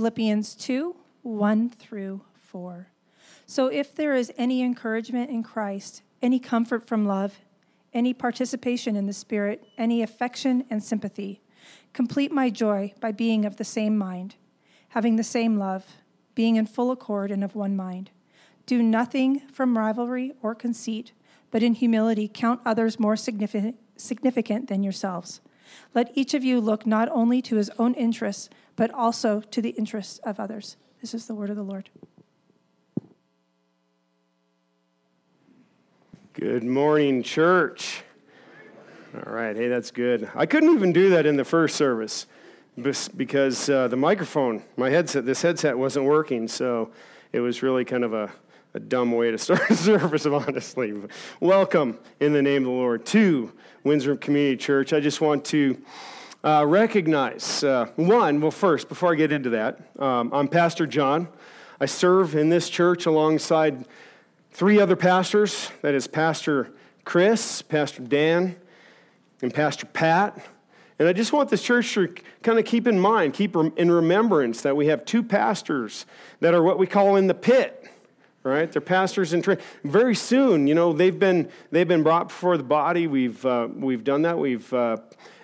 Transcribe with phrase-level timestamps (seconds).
[0.00, 2.88] Philippians 2 1 through 4.
[3.44, 7.40] So if there is any encouragement in Christ, any comfort from love,
[7.92, 11.42] any participation in the Spirit, any affection and sympathy,
[11.92, 14.36] complete my joy by being of the same mind,
[14.88, 15.84] having the same love,
[16.34, 18.08] being in full accord and of one mind.
[18.64, 21.12] Do nothing from rivalry or conceit,
[21.50, 25.42] but in humility count others more significant, significant than yourselves.
[25.94, 29.70] Let each of you look not only to his own interests, but also to the
[29.70, 30.76] interests of others.
[31.00, 31.90] This is the word of the Lord.
[36.34, 38.02] Good morning, church.
[39.14, 40.30] All right, hey, that's good.
[40.34, 42.26] I couldn't even do that in the first service
[43.16, 46.92] because uh, the microphone, my headset, this headset wasn't working, so
[47.32, 48.30] it was really kind of a,
[48.72, 50.94] a dumb way to start a service, of honestly.
[51.40, 53.52] Welcome in the name of the Lord to
[53.82, 54.92] Windsor Community Church.
[54.92, 55.76] I just want to
[56.44, 61.26] uh, recognize uh, one, well, first, before I get into that, um, I'm Pastor John.
[61.80, 63.86] I serve in this church alongside
[64.52, 66.70] three other pastors that is, Pastor
[67.04, 68.54] Chris, Pastor Dan,
[69.42, 70.46] and Pastor Pat.
[71.00, 74.62] And I just want this church to kind of keep in mind, keep in remembrance
[74.62, 76.06] that we have two pastors
[76.38, 77.79] that are what we call in the pit,
[78.42, 78.70] right?
[78.70, 79.64] They're pastors in training.
[79.84, 83.06] Very soon, you know, they've been they've been brought before the body.
[83.06, 84.38] We've uh, we've done that.
[84.38, 84.98] We've uh,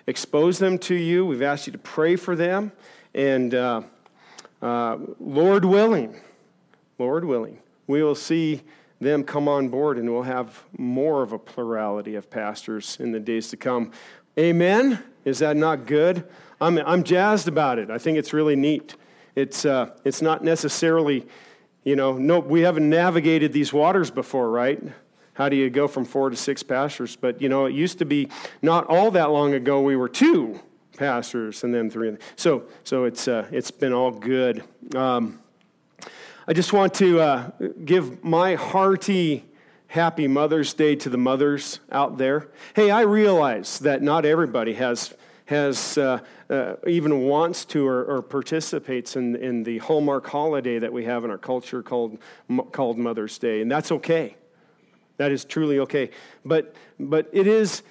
[0.07, 1.25] exposed them to you.
[1.25, 2.71] We've asked you to pray for them,
[3.13, 3.81] and uh,
[4.61, 6.19] uh Lord willing,
[6.97, 8.61] Lord willing, we will see
[8.99, 13.19] them come on board and we'll have more of a plurality of pastors in the
[13.19, 13.91] days to come.
[14.39, 15.03] Amen?
[15.25, 16.27] Is that not good?
[16.59, 17.89] I'm, I'm jazzed about it.
[17.89, 18.95] I think it's really neat.
[19.35, 21.27] It's, uh, it's not necessarily,
[21.87, 24.83] you know, no, we haven't navigated these waters before, right?
[25.35, 27.15] How do you go from four to six pastors?
[27.15, 28.27] But, you know, it used to be
[28.61, 30.59] not all that long ago we were two
[30.97, 32.17] pastors and then three.
[32.35, 34.65] So, so it's, uh, it's been all good.
[34.97, 35.39] Um,
[36.45, 37.51] I just want to uh,
[37.85, 39.45] give my hearty
[39.87, 42.49] happy Mother's Day to the mothers out there.
[42.75, 45.13] Hey, I realize that not everybody has
[45.47, 46.19] has uh,
[46.49, 51.23] uh, even wants to or, or, participates in, in the hallmark holiday that we have
[51.25, 52.17] in our culture called
[52.71, 54.37] called Mother's Day, and that's okay.
[55.17, 56.11] That is truly okay.
[56.45, 57.81] But but it is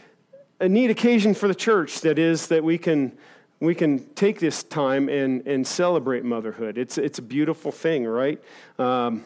[0.61, 2.01] a neat occasion for the church.
[2.03, 3.17] That is that we can
[3.61, 6.77] we can take this time and, and celebrate motherhood.
[6.77, 8.43] It's, it's a beautiful thing, right?
[8.79, 9.25] Um,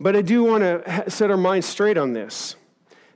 [0.00, 2.56] but I do want to set our minds straight on this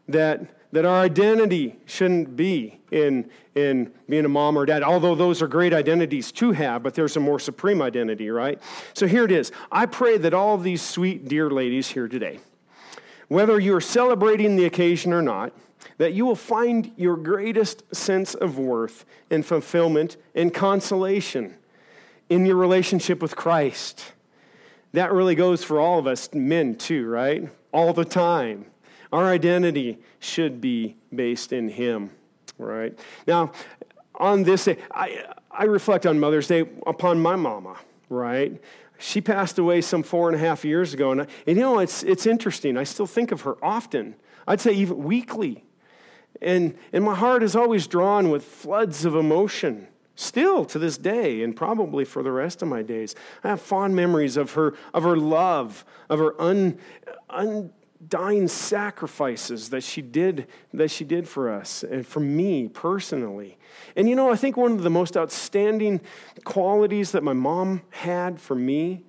[0.09, 0.41] that,
[0.73, 5.49] that our identity shouldn't be in, in being a mom or dad, although those are
[5.49, 8.61] great identities to have, but there's a more supreme identity, right?
[8.93, 9.51] So here it is.
[9.73, 12.41] I pray that all these sweet, dear ladies here today,
[13.29, 15.53] whether you're celebrating the occasion or not,
[15.99, 21.55] that you will find your greatest sense of worth and fulfillment and consolation
[22.29, 24.13] in your relationship with Christ.
[24.93, 27.49] That really goes for all of us men, too, right?
[27.73, 28.67] All the time.
[29.13, 32.11] Our identity should be based in Him,
[32.59, 32.99] right?
[33.27, 33.53] Now,
[34.15, 37.77] on this day, I, I reflect on Mother's Day upon my mama,
[38.09, 38.61] right?
[38.99, 41.79] She passed away some four and a half years ago, and, I, and you know,
[41.79, 42.77] it's, it's interesting.
[42.77, 44.17] I still think of her often.
[44.47, 45.65] I'd say even weekly.
[46.43, 51.43] And, and my heart is always drawn with floods of emotion, still to this day,
[51.43, 53.15] and probably for the rest of my days.
[53.45, 56.79] I have fond memories of her, of her love, of her un,
[58.01, 63.59] undying sacrifices that she did that she did for us and for me personally.
[63.97, 66.01] And you know, I think one of the most outstanding
[66.45, 69.05] qualities that my mom had for me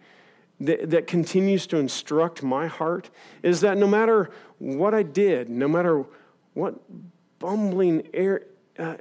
[0.59, 3.09] that, that continues to instruct my heart
[3.43, 6.05] is that no matter what I did, no matter
[6.53, 6.75] what
[7.39, 8.43] bumbling error.
[8.77, 8.95] Uh,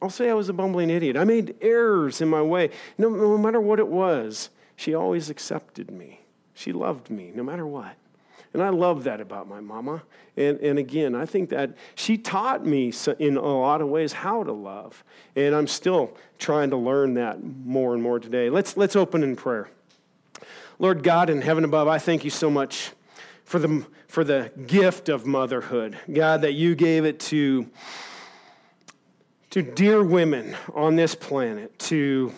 [0.00, 1.16] I'll say I was a bumbling idiot.
[1.16, 2.70] I made errors in my way.
[2.98, 6.20] No, no matter what it was, she always accepted me.
[6.52, 7.96] She loved me no matter what.
[8.54, 10.04] And I love that about my mama.
[10.36, 14.44] And, and again, I think that she taught me in a lot of ways how
[14.44, 15.04] to love.
[15.34, 18.50] And I'm still trying to learn that more and more today.
[18.50, 19.68] Let's, let's open in prayer.
[20.78, 22.92] Lord God in heaven above, I thank you so much
[23.44, 25.98] for the, for the gift of motherhood.
[26.12, 27.68] God, that you gave it to,
[29.50, 32.32] to dear women on this planet to,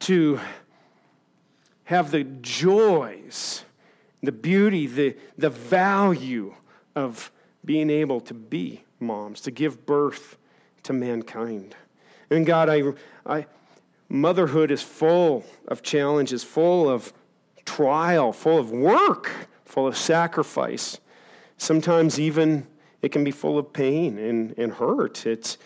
[0.00, 0.40] to
[1.84, 3.64] have the joys,
[4.22, 6.54] the beauty, the, the value
[6.94, 7.30] of
[7.64, 10.36] being able to be moms, to give birth
[10.82, 11.74] to mankind.
[12.30, 12.82] And God, I,
[13.26, 13.46] I,
[14.08, 17.12] motherhood is full of challenges, full of
[17.64, 19.30] trial, full of work
[19.70, 20.98] full of sacrifice.
[21.56, 22.66] Sometimes even
[23.02, 25.26] it can be full of pain and, and hurt.
[25.26, 25.56] It's,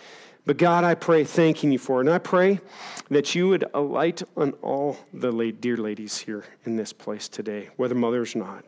[0.47, 2.07] But God, I pray, thanking you for it.
[2.07, 2.61] And I pray
[3.09, 7.95] that you would alight on all the dear ladies here in this place today, whether
[7.95, 8.65] mothers or not.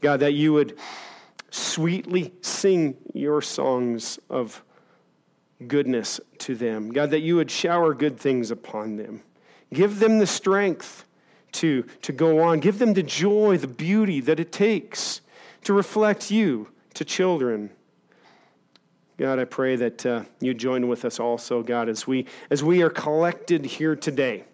[0.00, 0.78] God, that you would
[1.50, 4.62] sweetly sing your songs of
[5.66, 6.90] goodness to them.
[6.92, 9.22] God, that you would shower good things upon them.
[9.72, 11.06] Give them the strength
[11.52, 12.60] to, to go on.
[12.60, 15.22] Give them the joy, the beauty that it takes
[15.64, 17.70] to reflect you to children.
[19.18, 22.82] God, I pray that uh, you join with us also, God, as we, as we
[22.82, 24.44] are collected here today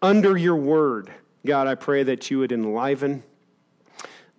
[0.00, 1.10] under your word.
[1.44, 3.24] God, I pray that you would enliven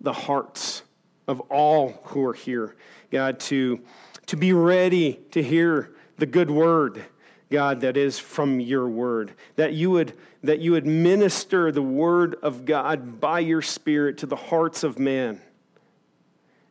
[0.00, 0.82] the hearts
[1.28, 2.74] of all who are here,
[3.10, 3.80] God, to,
[4.26, 7.04] to be ready to hear the good word,
[7.50, 9.34] God, that is from your word.
[9.56, 14.26] That you would, that you would minister the word of God by your spirit to
[14.26, 15.42] the hearts of man.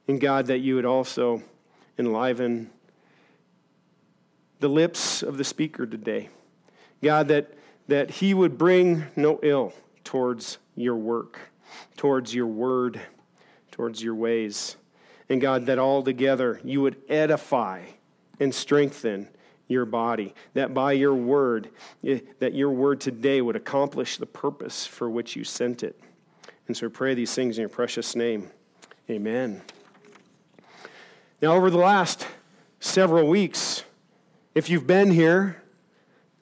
[0.08, 1.44] And God, that you would also
[2.00, 2.72] enliven
[4.60, 6.30] the lips of the speaker today.
[7.02, 7.54] God, that,
[7.88, 9.74] that he would bring no ill
[10.04, 11.40] towards your work,
[11.98, 13.00] towards your word,
[13.72, 14.76] towards your ways.
[15.30, 17.84] And God, that all together you would edify
[18.40, 19.28] and strengthen
[19.68, 21.70] your body, that by your word,
[22.04, 26.00] eh, that your word today would accomplish the purpose for which you sent it.
[26.68, 28.50] And so pray these things in your precious name.
[29.10, 29.62] Amen.
[31.42, 32.28] Now, over the last
[32.80, 33.84] several weeks,
[34.56, 35.62] if you've been here,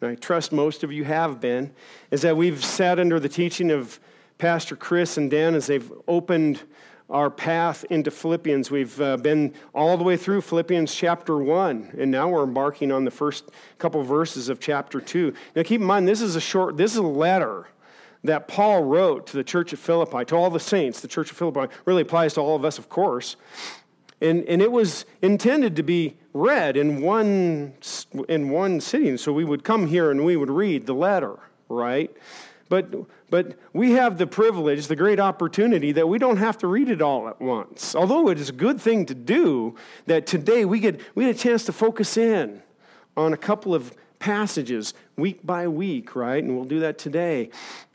[0.01, 1.73] and I trust most of you have been,
[2.11, 3.99] is that we've sat under the teaching of
[4.37, 6.63] Pastor Chris and Dan as they've opened
[7.09, 8.69] our path into Philippians.
[8.69, 13.05] We've uh, been all the way through Philippians chapter 1, and now we're embarking on
[13.05, 15.33] the first couple verses of chapter 2.
[15.55, 17.67] Now keep in mind, this is a short, this is a letter
[18.23, 20.99] that Paul wrote to the church of Philippi, to all the saints.
[20.99, 23.37] The church of Philippi really applies to all of us, of course.
[24.19, 27.73] And, and it was intended to be read in one,
[28.29, 29.17] in one sitting.
[29.17, 31.37] So we would come here and we would read the letter,
[31.69, 32.15] right?
[32.69, 32.93] But,
[33.29, 37.01] but we have the privilege, the great opportunity that we don't have to read it
[37.01, 37.95] all at once.
[37.95, 39.75] Although it is a good thing to do,
[40.05, 42.61] that today we get, we get a chance to focus in
[43.15, 46.43] on a couple of passages week by week, right?
[46.43, 47.49] And we'll do that today.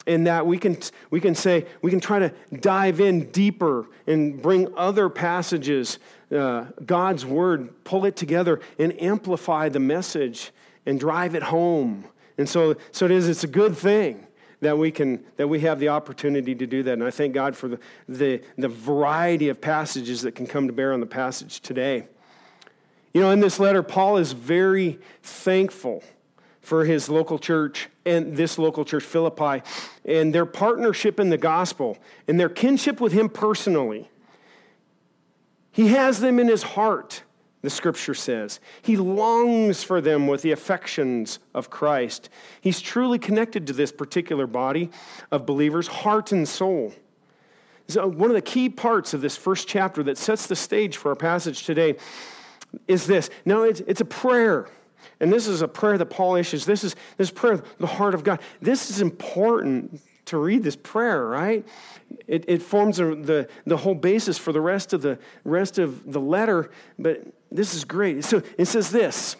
[0.07, 0.79] And that we can,
[1.11, 5.99] we can say, we can try to dive in deeper and bring other passages,
[6.33, 10.51] uh, God's word, pull it together and amplify the message
[10.87, 12.05] and drive it home.
[12.39, 14.27] And so, so it is, it's a good thing
[14.61, 16.95] that we can that we have the opportunity to do that.
[16.95, 20.73] And i thank god for the, the, the variety of passages that can come to
[20.73, 22.07] bear on the passage today.
[23.13, 26.03] You know in this letter paul is very thankful
[26.61, 29.63] for his local church and this local church philippi
[30.05, 34.09] and their partnership in the gospel and their kinship with him personally
[35.73, 37.23] he has them in his heart
[37.63, 38.61] the scripture says.
[38.83, 42.29] He longs for them with the affections of Christ.
[42.61, 44.91] He's truly connected to this particular body
[45.31, 46.93] of believers, heart and soul.
[47.87, 51.11] So, one of the key parts of this first chapter that sets the stage for
[51.11, 51.97] our passage today
[52.89, 53.31] is this.
[53.45, 54.69] Now, it's, it's a prayer.
[55.21, 56.65] And this is a prayer that Paul issues.
[56.65, 58.41] This is this prayer, the heart of God.
[58.61, 61.67] This is important to read this prayer, right?
[62.27, 66.13] It, it forms a, the, the whole basis for the rest of the rest of
[66.13, 68.25] the letter, but this is great.
[68.25, 69.37] So it says this.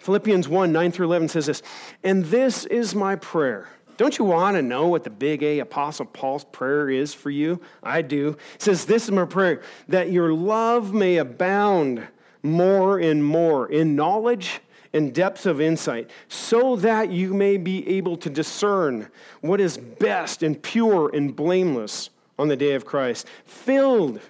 [0.00, 1.62] Philippians 1, 9 through 11 says this,
[2.02, 3.68] and this is my prayer.
[3.98, 7.60] Don't you want to know what the big A Apostle Paul's prayer is for you?
[7.82, 8.36] I do.
[8.54, 12.06] It says, This is my prayer, that your love may abound
[12.44, 14.60] more and more in knowledge
[14.92, 19.08] and depth of insight, so that you may be able to discern
[19.40, 24.20] what is best and pure and blameless on the day of Christ, filled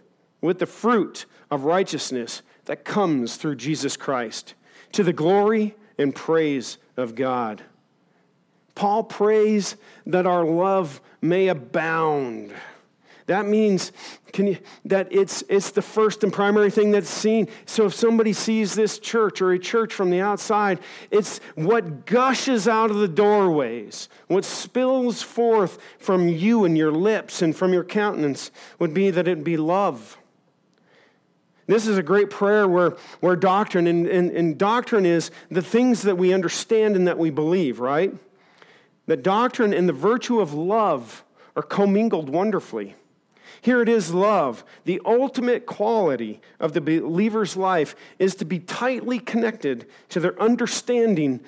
[0.41, 4.55] with the fruit of righteousness that comes through Jesus Christ,
[4.93, 7.63] to the glory and praise of God.
[8.75, 12.53] Paul prays that our love may abound
[13.29, 13.93] that means
[14.37, 17.49] you, that it's, it's the first and primary thing that's seen.
[17.67, 20.81] So if somebody sees this church or a church from the outside,
[21.11, 27.43] it's what gushes out of the doorways, what spills forth from you and your lips
[27.43, 30.17] and from your countenance would be that it be love.
[31.67, 36.01] This is a great prayer where, where doctrine, and, and, and doctrine is the things
[36.03, 38.15] that we understand and that we believe, right?
[39.07, 41.25] That doctrine and the virtue of love
[41.57, 42.95] are commingled wonderfully.
[43.61, 44.65] Here it is love.
[44.85, 51.41] The ultimate quality of the believer's life is to be tightly connected to their understanding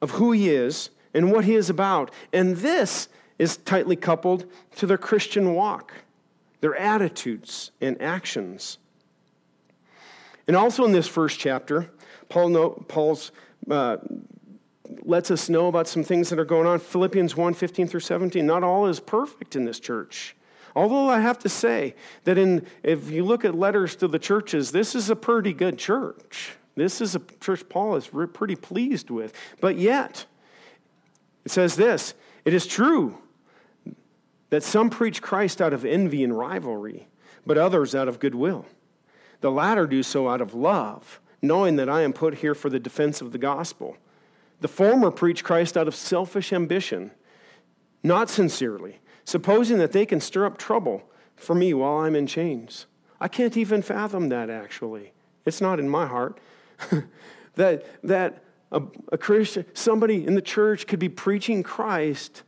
[0.00, 2.10] of who he is and what he is about.
[2.32, 5.92] And this is tightly coupled to their Christian walk,
[6.60, 8.78] their attitudes and actions.
[10.46, 11.90] And also in this first chapter,
[12.28, 13.32] Paul Paul's
[13.70, 13.98] uh,
[15.02, 16.78] lets us know about some things that are going on.
[16.78, 18.44] Philippians 1 15 through 17.
[18.44, 20.34] Not all is perfect in this church.
[20.80, 21.94] Although I have to say
[22.24, 25.78] that in, if you look at letters to the churches, this is a pretty good
[25.78, 26.52] church.
[26.74, 29.34] This is a church Paul is pretty pleased with.
[29.60, 30.24] But yet,
[31.44, 32.14] it says this
[32.46, 33.18] it is true
[34.48, 37.08] that some preach Christ out of envy and rivalry,
[37.44, 38.64] but others out of goodwill.
[39.42, 42.80] The latter do so out of love, knowing that I am put here for the
[42.80, 43.98] defense of the gospel.
[44.62, 47.10] The former preach Christ out of selfish ambition,
[48.02, 51.04] not sincerely, supposing that they can stir up trouble
[51.36, 52.86] for me while I'm in chains.
[53.20, 55.12] I can't even fathom that, actually.
[55.46, 56.38] It's not in my heart.
[57.54, 58.82] that that a,
[59.12, 62.42] a Christian, somebody in the church could be preaching Christ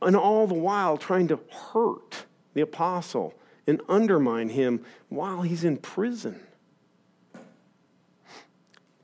[0.00, 1.40] and all the while trying to
[1.72, 3.34] hurt the apostle
[3.66, 6.40] and undermine him while he's in prison.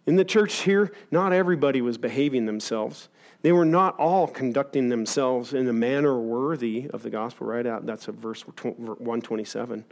[0.07, 3.09] In the church here, not everybody was behaving themselves.
[3.45, 7.85] They were not all conducting themselves in a manner worthy of the gospel, right out.
[7.85, 9.85] That's a verse 127.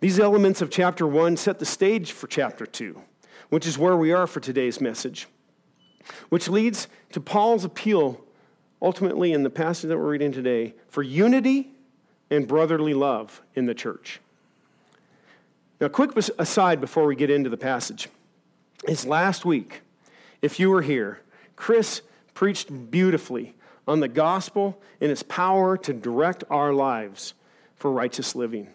[0.00, 3.00] These elements of chapter 1 set the stage for chapter 2,
[3.48, 5.26] which is where we are for today's message,
[6.28, 8.22] which leads to Paul's appeal,
[8.82, 11.70] ultimately in the passage that we're reading today, for unity
[12.28, 14.20] and brotherly love in the church.
[15.80, 18.08] Now, quick aside before we get into the passage
[18.86, 19.80] is last week,
[20.42, 21.22] if you were here,
[21.56, 22.02] Chris
[22.34, 23.54] preached beautifully
[23.86, 27.34] on the gospel and its power to direct our lives
[27.76, 28.68] for righteous living.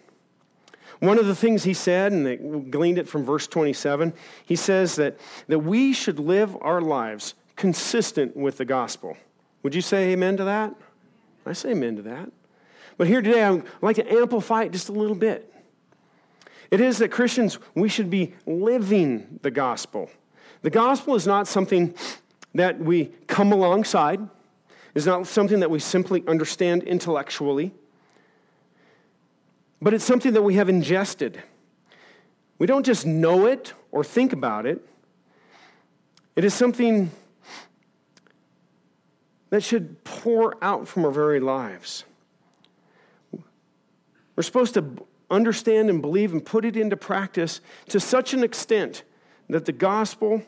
[1.00, 4.12] One of the things he said, and they gleaned it from verse 27,
[4.44, 5.18] he says that,
[5.48, 9.16] that we should live our lives consistent with the gospel.
[9.62, 10.74] Would you say amen to that?
[11.46, 12.30] I say amen to that.
[12.98, 15.52] But here today, I'd like to amplify it just a little bit.
[16.70, 20.10] It is that Christians, we should be living the gospel.
[20.62, 21.94] The gospel is not something
[22.54, 24.20] that we come alongside,
[24.94, 27.72] is not something that we simply understand intellectually,
[29.80, 31.42] but it's something that we have ingested.
[32.58, 34.86] We don't just know it or think about it,
[36.36, 37.10] it is something
[39.50, 42.04] that should pour out from our very lives.
[44.36, 49.02] We're supposed to understand and believe and put it into practice to such an extent
[49.48, 50.42] that the gospel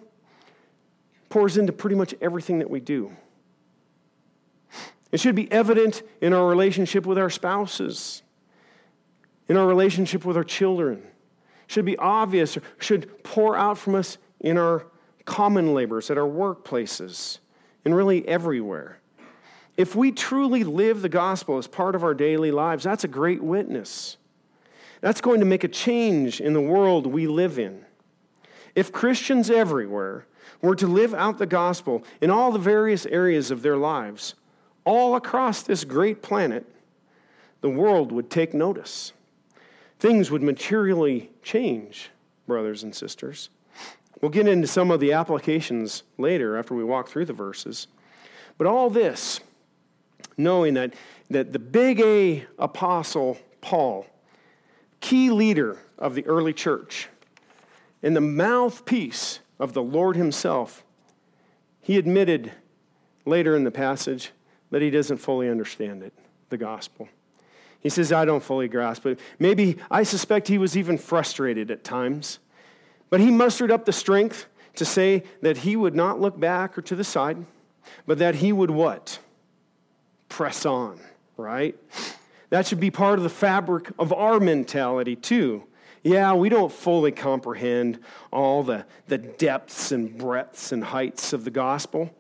[1.32, 3.10] pours into pretty much everything that we do.
[5.10, 8.22] It should be evident in our relationship with our spouses,
[9.48, 10.98] in our relationship with our children.
[10.98, 14.84] It should be obvious, or should pour out from us in our
[15.24, 17.38] common labors, at our workplaces,
[17.86, 18.98] and really everywhere.
[19.78, 23.42] If we truly live the gospel as part of our daily lives, that's a great
[23.42, 24.18] witness.
[25.00, 27.86] That's going to make a change in the world we live in.
[28.74, 30.26] If Christians everywhere
[30.62, 34.34] were to live out the gospel in all the various areas of their lives,
[34.84, 36.64] all across this great planet,
[37.60, 39.12] the world would take notice.
[39.98, 42.10] Things would materially change,
[42.46, 43.50] brothers and sisters.
[44.20, 47.88] We'll get into some of the applications later after we walk through the verses.
[48.56, 49.40] But all this,
[50.36, 50.94] knowing that,
[51.30, 54.06] that the big A apostle Paul,
[55.00, 57.08] key leader of the early church,
[58.02, 60.84] and the mouthpiece of the Lord Himself,
[61.80, 62.50] he admitted
[63.24, 64.32] later in the passage
[64.72, 66.12] that he doesn't fully understand it,
[66.48, 67.08] the gospel.
[67.78, 69.20] He says, I don't fully grasp it.
[69.38, 72.40] Maybe I suspect he was even frustrated at times.
[73.08, 76.82] But he mustered up the strength to say that he would not look back or
[76.82, 77.44] to the side,
[78.04, 79.20] but that he would what?
[80.28, 80.98] Press on,
[81.36, 81.76] right?
[82.50, 85.64] That should be part of the fabric of our mentality, too.
[86.02, 88.00] Yeah, we don't fully comprehend
[88.32, 92.10] all the, the depths and breadths and heights of the gospel.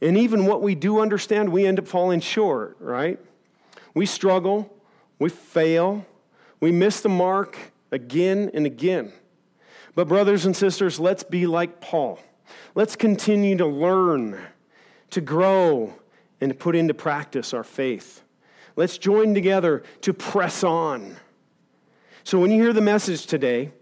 [0.00, 3.18] And even what we do understand, we end up falling short, right?
[3.94, 4.72] We struggle,
[5.18, 6.04] we fail,
[6.60, 7.56] we miss the mark
[7.92, 9.12] again and again.
[9.94, 12.20] But, brothers and sisters, let's be like Paul.
[12.74, 14.40] Let's continue to learn,
[15.10, 15.94] to grow,
[16.40, 18.22] and to put into practice our faith.
[18.76, 21.16] Let's join together to press on.
[22.28, 23.72] So when you hear the message today,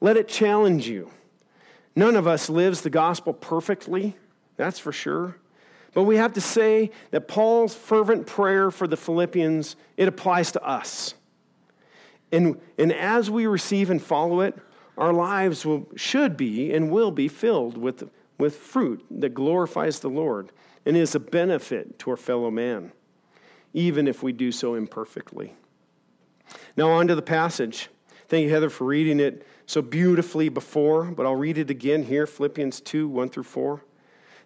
[0.00, 1.10] let it challenge you.
[1.96, 4.16] None of us lives the gospel perfectly,
[4.56, 5.38] that's for sure.
[5.92, 10.62] But we have to say that Paul's fervent prayer for the Philippians, it applies to
[10.62, 11.14] us.
[12.30, 14.56] And, and as we receive and follow it,
[14.96, 20.10] our lives will, should be and will be filled with, with fruit that glorifies the
[20.10, 20.52] Lord
[20.86, 22.92] and is a benefit to our fellow man
[23.72, 25.54] even if we do so imperfectly.
[26.76, 27.88] Now, on to the passage.
[28.28, 32.26] Thank you, Heather, for reading it so beautifully before, but I'll read it again here
[32.26, 33.82] Philippians 2 1 through 4.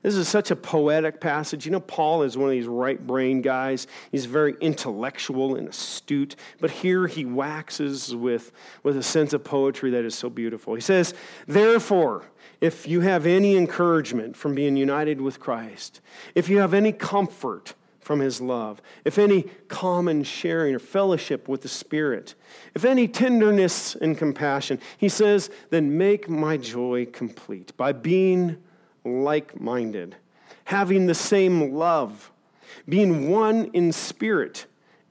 [0.05, 1.65] This is such a poetic passage.
[1.65, 3.87] You know, Paul is one of these right brain guys.
[4.13, 9.91] He's very intellectual and astute, but here he waxes with, with a sense of poetry
[9.93, 10.75] that is so beautiful.
[10.75, 11.15] He says,
[11.47, 12.27] Therefore,
[12.61, 16.03] if you have any encouragement from being united with Christ,
[16.35, 17.73] if you have any comfort,
[18.05, 22.35] from his love, if any common sharing or fellowship with the Spirit,
[22.75, 28.57] if any tenderness and compassion, he says, then make my joy complete by being
[29.05, 30.17] like minded,
[30.65, 32.31] having the same love,
[32.89, 34.67] being one in spirit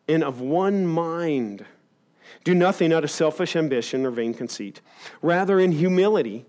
[0.08, 1.66] and of one mind.
[2.44, 4.82] Do nothing out of selfish ambition or vain conceit.
[5.22, 6.46] Rather, in humility,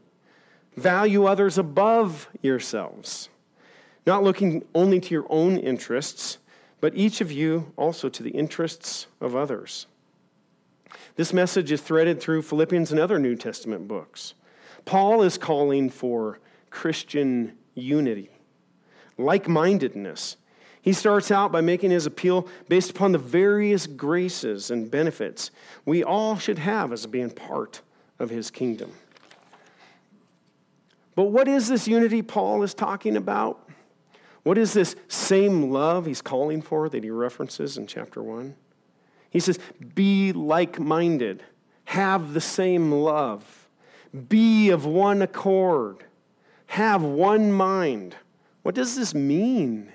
[0.76, 3.28] value others above yourselves
[4.06, 6.38] not looking only to your own interests,
[6.80, 9.86] but each of you also to the interests of others.
[11.16, 14.34] This message is threaded through Philippians and other New Testament books.
[14.84, 18.30] Paul is calling for Christian unity,
[19.16, 20.36] like mindedness.
[20.82, 25.50] He starts out by making his appeal based upon the various graces and benefits
[25.86, 27.80] we all should have as being part
[28.18, 28.92] of his kingdom.
[31.14, 33.63] But what is this unity Paul is talking about?
[34.44, 38.54] What is this same love he's calling for that he references in chapter 1?
[39.30, 39.58] He says,
[39.94, 41.42] Be like minded,
[41.86, 43.68] have the same love,
[44.28, 46.04] be of one accord,
[46.66, 48.14] have one mind.
[48.62, 49.90] What does this mean?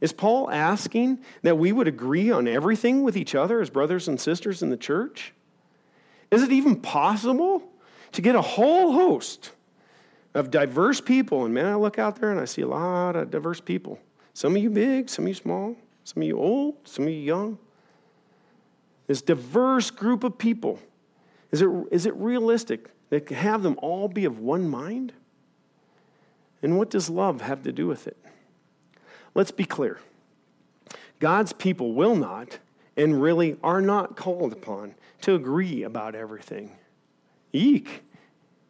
[0.00, 4.20] Is Paul asking that we would agree on everything with each other as brothers and
[4.20, 5.32] sisters in the church?
[6.30, 7.62] Is it even possible
[8.12, 9.52] to get a whole host
[10.34, 11.44] of diverse people.
[11.44, 13.98] And man, I look out there and I see a lot of diverse people.
[14.34, 17.18] Some of you big, some of you small, some of you old, some of you
[17.18, 17.58] young.
[19.06, 20.78] This diverse group of people.
[21.50, 25.12] Is it, is it realistic that have them all be of one mind?
[26.62, 28.16] And what does love have to do with it?
[29.34, 30.00] Let's be clear.
[31.18, 32.58] God's people will not
[32.96, 36.72] and really are not called upon to agree about everything.
[37.52, 38.02] Eek.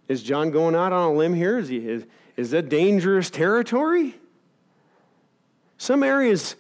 [0.09, 1.59] Is John going out on a limb here?
[1.59, 2.05] Is, he, is,
[2.37, 4.15] is that dangerous territory?
[5.79, 6.57] Some areas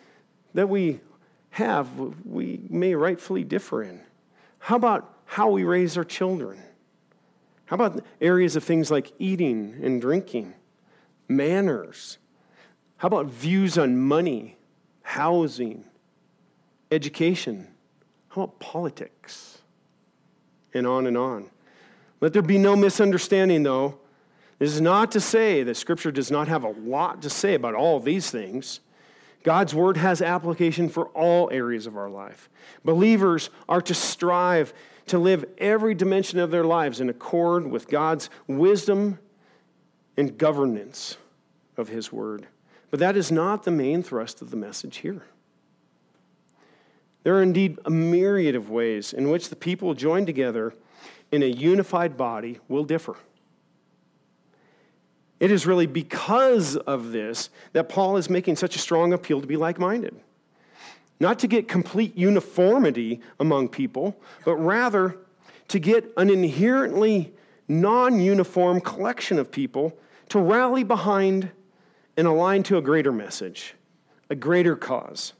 [0.55, 1.00] that we
[1.50, 1.88] have,
[2.24, 4.00] we may rightfully differ in.
[4.59, 6.62] How about how we raise our children?
[7.66, 10.55] How about areas of things like eating and drinking,
[11.28, 12.18] manners?
[12.98, 14.57] How about views on money,
[15.02, 15.85] housing,
[16.90, 17.68] education?
[18.28, 19.62] How about politics?
[20.74, 21.50] And on and on.
[22.23, 23.99] Let there be no misunderstanding, though.
[24.61, 27.75] This is not to say that Scripture does not have a lot to say about
[27.75, 28.79] all these things.
[29.43, 32.49] God's Word has application for all areas of our life.
[32.85, 34.73] Believers are to strive
[35.07, 39.19] to live every dimension of their lives in accord with God's wisdom
[40.17, 41.17] and governance
[41.77, 42.47] of His Word.
[42.93, 45.25] But that is not the main thrust of the message here.
[47.25, 50.73] There are indeed a myriad of ways in which the people join together
[51.33, 53.16] in a unified body will differ.
[55.40, 59.47] It is really because of this that Paul is making such a strong appeal to
[59.47, 60.14] be like minded.
[61.18, 65.16] Not to get complete uniformity among people, but rather
[65.68, 67.33] to get an inherently
[67.66, 69.97] non uniform collection of people
[70.29, 71.51] to rally behind
[72.16, 73.75] and align to a greater message,
[74.31, 75.33] a greater cause.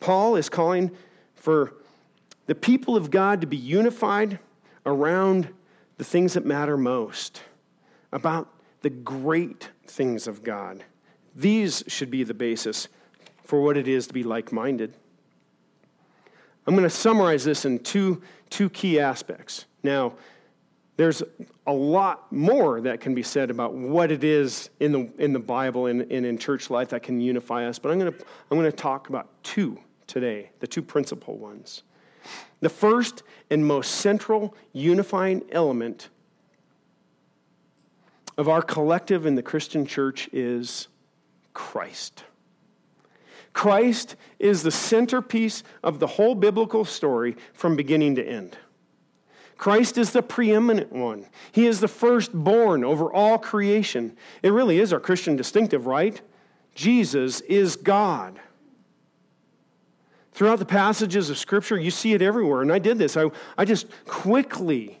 [0.00, 0.90] Paul is calling
[1.34, 1.74] for
[2.46, 4.38] the people of God to be unified
[4.86, 5.48] around
[5.96, 7.42] the things that matter most,
[8.12, 8.48] about
[8.82, 10.84] the great things of God.
[11.34, 12.88] These should be the basis
[13.44, 14.94] for what it is to be like minded.
[16.66, 19.66] I'm going to summarize this in two, two key aspects.
[19.82, 20.14] Now,
[20.96, 21.22] there's
[21.66, 25.40] a lot more that can be said about what it is in the, in the
[25.40, 28.58] Bible and, and in church life that can unify us, but I'm going, to, I'm
[28.58, 31.82] going to talk about two today, the two principal ones.
[32.60, 36.08] The first and most central unifying element
[38.36, 40.88] of our collective in the Christian church is
[41.52, 42.24] Christ.
[43.52, 48.58] Christ is the centerpiece of the whole biblical story from beginning to end.
[49.56, 51.26] Christ is the preeminent one.
[51.52, 54.16] He is the firstborn over all creation.
[54.42, 56.20] It really is our Christian distinctive, right?
[56.74, 58.40] Jesus is God.
[60.34, 62.60] Throughout the passages of Scripture, you see it everywhere.
[62.60, 63.16] And I did this.
[63.16, 65.00] I, I just quickly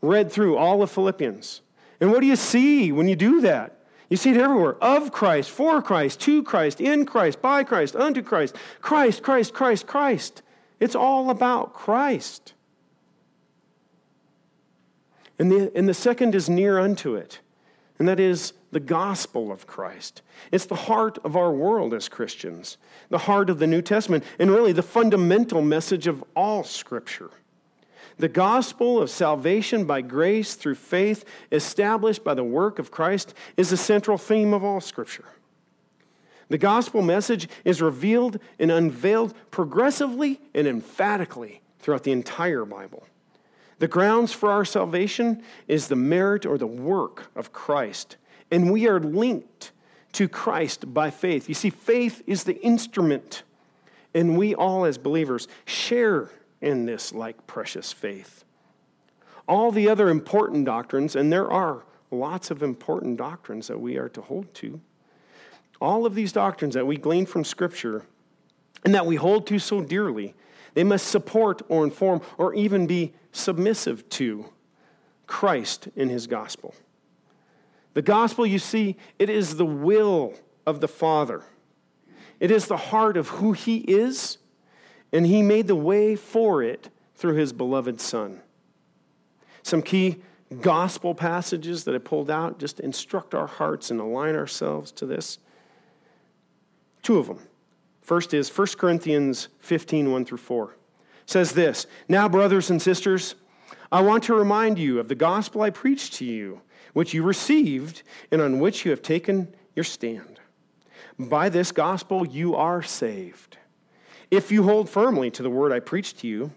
[0.00, 1.60] read through all of Philippians.
[2.00, 3.74] And what do you see when you do that?
[4.08, 4.76] You see it everywhere.
[4.80, 8.56] Of Christ, for Christ, to Christ, in Christ, by Christ, unto Christ.
[8.80, 10.42] Christ, Christ, Christ, Christ.
[10.78, 12.54] It's all about Christ.
[15.38, 17.40] And the, and the second is near unto it,
[17.98, 20.22] and that is the gospel of Christ.
[20.52, 22.76] It's the heart of our world as Christians,
[23.08, 27.30] the heart of the New Testament, and really the fundamental message of all Scripture.
[28.18, 33.70] The gospel of salvation by grace through faith, established by the work of Christ, is
[33.70, 35.24] the central theme of all Scripture.
[36.48, 43.06] The gospel message is revealed and unveiled progressively and emphatically throughout the entire Bible.
[43.78, 48.16] The grounds for our salvation is the merit or the work of Christ,
[48.50, 49.72] and we are linked
[50.12, 51.48] to Christ by faith.
[51.48, 53.42] You see, faith is the instrument,
[54.14, 56.30] and we all, as believers, share
[56.60, 58.44] in this like precious faith.
[59.46, 64.08] All the other important doctrines, and there are lots of important doctrines that we are
[64.10, 64.80] to hold to,
[65.80, 68.04] all of these doctrines that we glean from Scripture
[68.84, 70.34] and that we hold to so dearly,
[70.74, 74.46] they must support or inform or even be submissive to
[75.26, 76.74] Christ in his gospel.
[77.94, 80.34] The gospel, you see, it is the will
[80.66, 81.42] of the Father.
[82.40, 84.38] It is the heart of who he is,
[85.12, 88.40] and he made the way for it through his beloved Son.
[89.62, 90.22] Some key
[90.60, 95.06] gospel passages that I pulled out just to instruct our hearts and align ourselves to
[95.06, 95.38] this.
[97.02, 97.40] Two of them.
[98.00, 100.70] First is 1 Corinthians 15, 1 through 4.
[100.70, 100.76] It
[101.26, 103.34] says this Now, brothers and sisters,
[103.92, 108.02] I want to remind you of the gospel I preached to you, which you received
[108.30, 110.40] and on which you have taken your stand.
[111.18, 113.58] By this gospel you are saved.
[114.30, 116.52] If you hold firmly to the word I preached to you,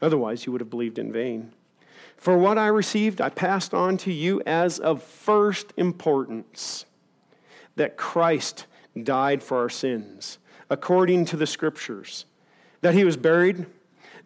[0.00, 1.52] otherwise you would have believed in vain.
[2.16, 6.84] For what I received, I passed on to you as of first importance
[7.76, 8.66] that Christ
[9.02, 10.38] died for our sins,
[10.68, 12.26] according to the scriptures,
[12.82, 13.66] that he was buried, and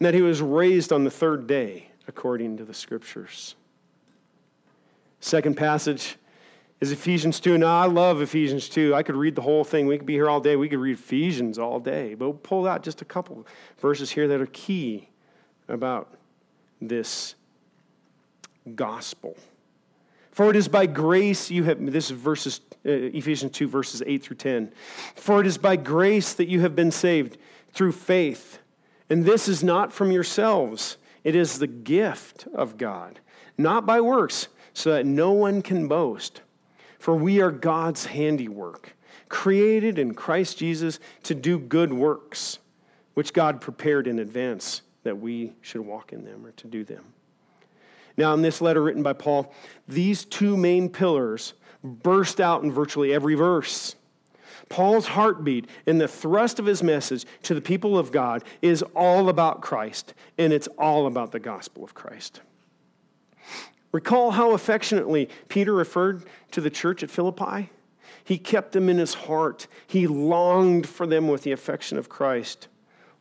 [0.01, 3.55] that he was raised on the third day, according to the scriptures.
[5.25, 6.17] Second passage
[6.83, 7.57] is Ephesians 2.
[7.57, 8.95] Now, I love Ephesians 2.
[8.95, 9.87] I could read the whole thing.
[9.87, 10.55] We could be here all day.
[10.55, 12.13] We could read Ephesians all day.
[12.13, 13.47] But we'll pull out just a couple
[13.79, 15.09] verses here that are key
[15.67, 16.13] about
[16.79, 17.37] this
[18.75, 19.35] gospel.
[20.31, 24.23] For it is by grace you have, this is verses, uh, Ephesians 2, verses 8
[24.23, 24.73] through 10.
[25.15, 27.39] For it is by grace that you have been saved
[27.73, 28.59] through faith.
[29.09, 33.21] And this is not from yourselves, it is the gift of God,
[33.57, 36.43] not by works, so that no one can boast.
[36.99, 38.95] For we are God's handiwork,
[39.29, 42.59] created in Christ Jesus to do good works,
[43.15, 47.05] which God prepared in advance that we should walk in them or to do them.
[48.17, 49.53] Now, in this letter written by Paul,
[49.89, 53.97] these two main pillars burst out in virtually every verse.
[54.69, 59.29] Paul's heartbeat and the thrust of his message to the people of God is all
[59.29, 62.41] about Christ, and it's all about the gospel of Christ.
[63.95, 67.71] Recall how affectionately Peter referred to the church at Philippi?
[68.23, 69.67] He kept them in his heart.
[69.87, 72.69] He longed for them with the affection of Christ.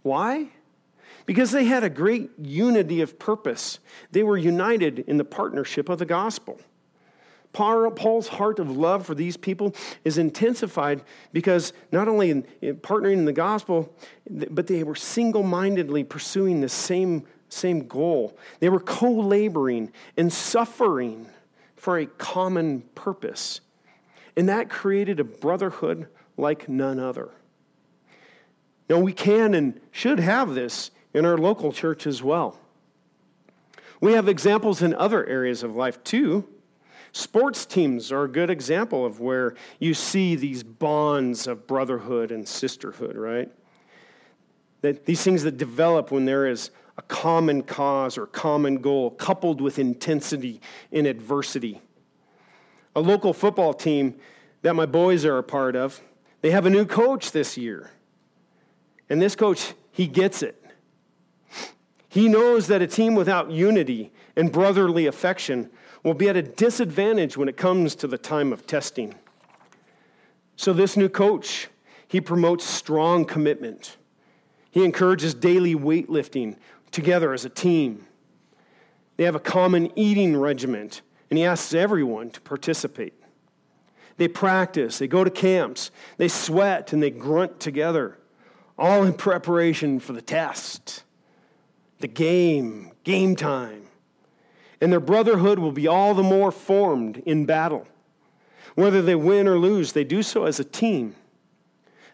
[0.02, 0.50] Why?
[1.26, 3.80] because they had a great unity of purpose.
[4.12, 6.60] They were united in the partnership of the gospel.
[7.54, 12.44] Paul's heart of love for these people is intensified because not only in,
[12.78, 13.96] partnering in the gospel,
[14.28, 18.38] but they were single mindedly pursuing the same, same goal.
[18.60, 21.28] They were co laboring and suffering
[21.76, 23.62] for a common purpose.
[24.36, 27.30] And that created a brotherhood like none other.
[28.90, 32.58] Now, we can and should have this in our local church as well.
[34.02, 36.48] We have examples in other areas of life too.
[37.14, 42.48] Sports teams are a good example of where you see these bonds of brotherhood and
[42.48, 43.52] sisterhood, right?
[44.82, 49.62] That these things that develop when there is a common cause or common goal coupled
[49.62, 51.82] with intensity in adversity.
[52.96, 54.16] A local football team
[54.62, 56.02] that my boys are a part of,
[56.42, 57.92] they have a new coach this year.
[59.10, 60.60] And this coach, he gets it.
[62.10, 65.72] He knows that a team without unity and brotherly affection
[66.04, 69.16] will be at a disadvantage when it comes to the time of testing.
[70.56, 71.70] So, this new coach,
[72.08, 73.98] he promotes strong commitment.
[74.70, 76.58] He encourages daily weightlifting
[76.94, 78.06] together as a team.
[79.18, 83.14] They have a common eating regiment, and he asks everyone to participate.
[84.18, 88.20] They practice, they go to camps, they sweat, and they grunt together,
[88.78, 91.04] all in preparation for the test
[92.00, 93.84] the game, game time.
[94.82, 97.88] And their brotherhood will be all the more formed in battle.
[98.76, 101.16] Whether they win or lose, they do so as a team.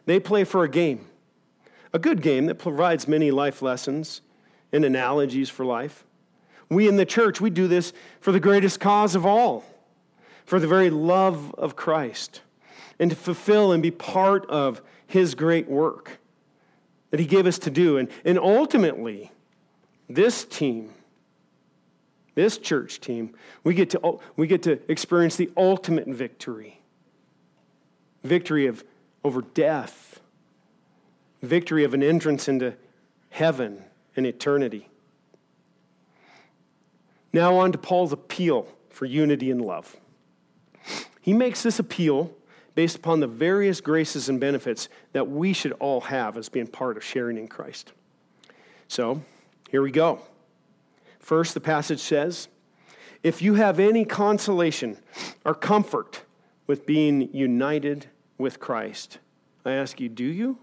[0.06, 1.08] They play for a game,
[1.92, 4.22] a good game that provides many life lessons
[4.72, 6.06] and analogies for life.
[6.70, 9.66] We in the church, we do this for the greatest cause of all,
[10.46, 12.42] for the very love of Christ,
[13.00, 16.20] and to fulfill and be part of his great work
[17.10, 17.98] that he gave us to do.
[17.98, 19.32] And, and ultimately,
[20.08, 20.94] this team,
[22.36, 26.76] this church team, we get, to, we get to experience the ultimate victory
[28.24, 28.84] victory of,
[29.24, 30.20] over death,
[31.42, 32.76] victory of an entrance into
[33.30, 33.82] heaven
[34.20, 34.90] and eternity.
[37.32, 39.96] Now, on to Paul's appeal for unity and love.
[41.22, 42.34] He makes this appeal
[42.76, 46.98] based upon the various graces and benefits that we should all have as being part
[46.98, 47.94] of sharing in Christ.
[48.90, 49.22] So,
[49.70, 50.20] here we go.
[51.20, 52.50] First, the passage says,
[53.24, 54.98] If you have any consolation
[55.46, 56.24] or comfort
[56.68, 59.20] with being united with Christ,
[59.64, 60.58] I ask you, do you?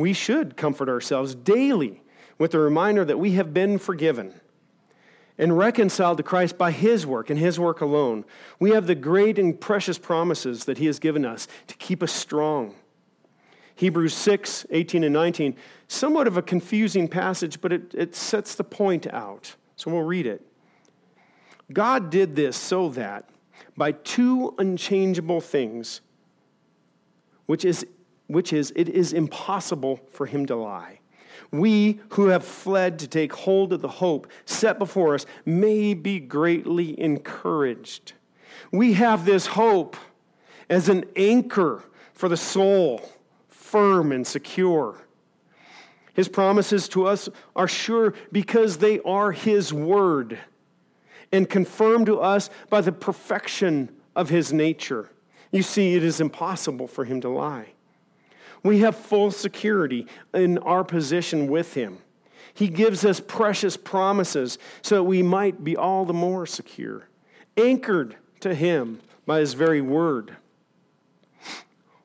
[0.00, 2.02] We should comfort ourselves daily
[2.38, 4.40] with the reminder that we have been forgiven
[5.36, 8.24] and reconciled to Christ by his work and his work alone.
[8.58, 12.12] We have the great and precious promises that he has given us to keep us
[12.12, 12.74] strong.
[13.74, 15.56] Hebrews 6, 18 and 19,
[15.88, 19.56] somewhat of a confusing passage, but it, it sets the point out.
[19.76, 20.42] So we'll read it.
[21.72, 23.30] God did this so that
[23.78, 26.02] by two unchangeable things,
[27.46, 27.86] which is,
[28.30, 31.00] which is it is impossible for him to lie
[31.52, 36.20] we who have fled to take hold of the hope set before us may be
[36.20, 38.12] greatly encouraged.
[38.70, 39.96] We have this hope
[40.68, 41.82] as an anchor
[42.14, 43.00] for the soul,
[43.48, 44.98] firm and secure.
[46.14, 50.38] His promises to us are sure because they are His word
[51.32, 55.10] and confirmed to us by the perfection of His nature.
[55.50, 57.72] You see, it is impossible for Him to lie.
[58.62, 61.98] We have full security in our position with Him.
[62.52, 67.08] He gives us precious promises so that we might be all the more secure,
[67.56, 70.36] anchored to Him by His very word.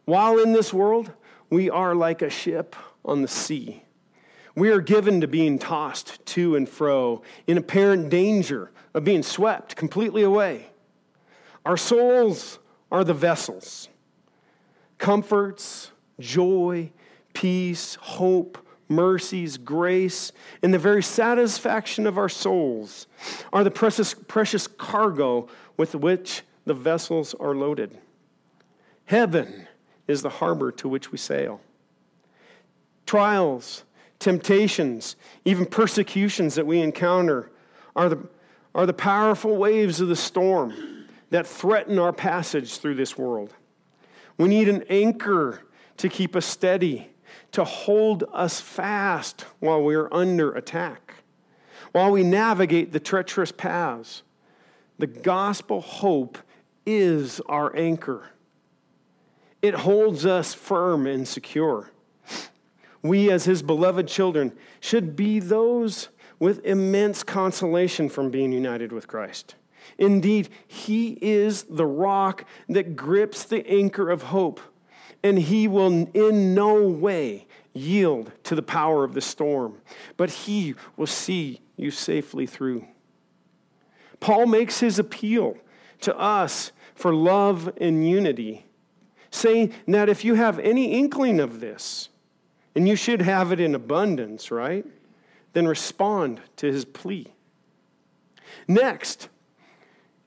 [0.06, 1.12] While in this world,
[1.50, 3.84] we are like a ship on the sea.
[4.56, 9.76] We are given to being tossed to and fro in apparent danger of being swept
[9.76, 10.68] completely away.
[11.66, 12.60] Our souls
[12.92, 13.90] are the vessels.
[14.98, 16.92] Comforts, joy,
[17.34, 23.08] peace, hope, mercies, grace, and the very satisfaction of our souls
[23.52, 25.48] are the precious, precious cargo
[25.78, 27.98] with which the vessels are loaded.
[29.06, 29.68] Heaven
[30.08, 31.62] is the harbor to which we sail.
[33.06, 33.84] Trials,
[34.20, 37.52] temptations, even persecutions that we encounter
[37.96, 38.20] are the,
[38.74, 43.54] are the powerful waves of the storm that threaten our passage through this world.
[44.38, 45.62] We need an anchor
[45.98, 47.10] to keep us steady,
[47.52, 51.16] to hold us fast while we are under attack,
[51.92, 54.24] while we navigate the treacherous paths.
[54.98, 56.38] The gospel hope
[56.86, 58.30] is our anchor.
[59.62, 61.92] It holds us firm and secure.
[63.02, 69.08] We, as his beloved children, should be those with immense consolation from being united with
[69.08, 69.56] Christ.
[69.98, 74.60] Indeed, he is the rock that grips the anchor of hope
[75.26, 79.82] and he will in no way yield to the power of the storm,
[80.18, 82.86] but he will see you safely through.
[84.20, 85.58] Paul makes his appeal
[86.02, 88.68] to us for love and unity,
[89.32, 92.10] saying that if you have any inkling of this,
[92.76, 94.86] and you should have it in abundance, right?
[95.54, 97.34] Then respond to his plea.
[98.68, 99.30] Next,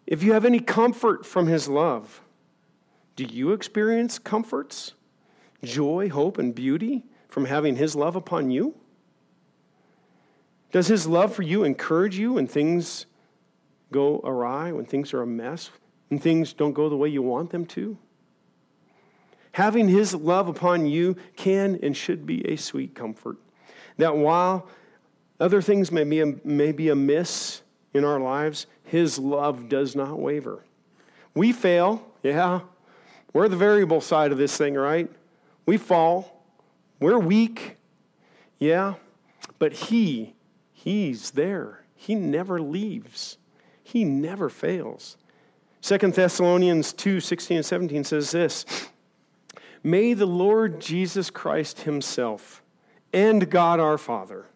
[0.09, 2.21] if you have any comfort from his love,
[3.19, 4.95] do you experience comforts,
[5.65, 8.77] joy, hope, and beauty from having His love upon you?
[10.71, 13.07] Does His love for you encourage you when things
[13.91, 15.71] go awry, when things are a mess,
[16.11, 17.99] when things don't go the way you want them to?
[19.51, 23.37] Having His love upon you can and should be a sweet comfort.
[23.97, 24.69] That while
[25.41, 30.63] other things may be, may be amiss in our lives, His love does not waver.
[31.35, 32.61] We fail, yeah,
[33.33, 35.11] we're the variable side of this thing, right?
[35.67, 36.45] We fall.
[37.01, 37.77] We're weak.
[38.59, 38.95] Yeah.
[39.59, 40.35] But He,
[40.73, 41.85] He's there.
[41.95, 43.39] He never leaves.
[43.83, 45.17] He never fails.
[45.81, 48.65] Second Thessalonians 2 16 and 17 says this
[49.83, 52.63] May the Lord Jesus Christ Himself
[53.13, 54.47] and God our Father,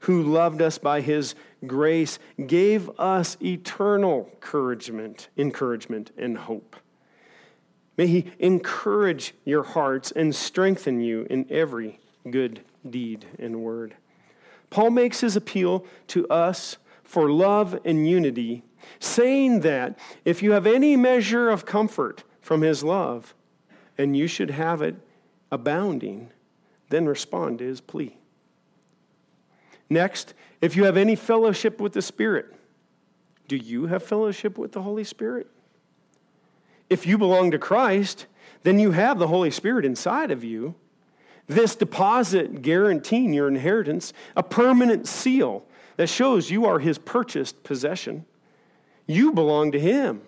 [0.00, 1.34] who loved us by His
[1.66, 6.76] grace, gave us eternal encouragement, encouragement and hope
[8.02, 13.94] May He encourage your hearts and strengthen you in every good deed and word.
[14.70, 18.64] Paul makes his appeal to us for love and unity,
[18.98, 23.34] saying that if you have any measure of comfort from his love,
[23.96, 24.96] and you should have it
[25.52, 26.32] abounding,
[26.88, 28.16] then respond to his plea.
[29.88, 32.52] Next, if you have any fellowship with the Spirit,
[33.46, 35.46] do you have fellowship with the Holy Spirit?
[36.92, 38.26] If you belong to Christ,
[38.64, 40.74] then you have the Holy Spirit inside of you.
[41.46, 45.64] This deposit guaranteeing your inheritance, a permanent seal
[45.96, 48.26] that shows you are his purchased possession.
[49.06, 50.20] You belong to him.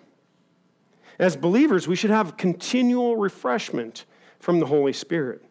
[1.19, 4.05] As believers, we should have continual refreshment
[4.39, 5.45] from the Holy Spirit.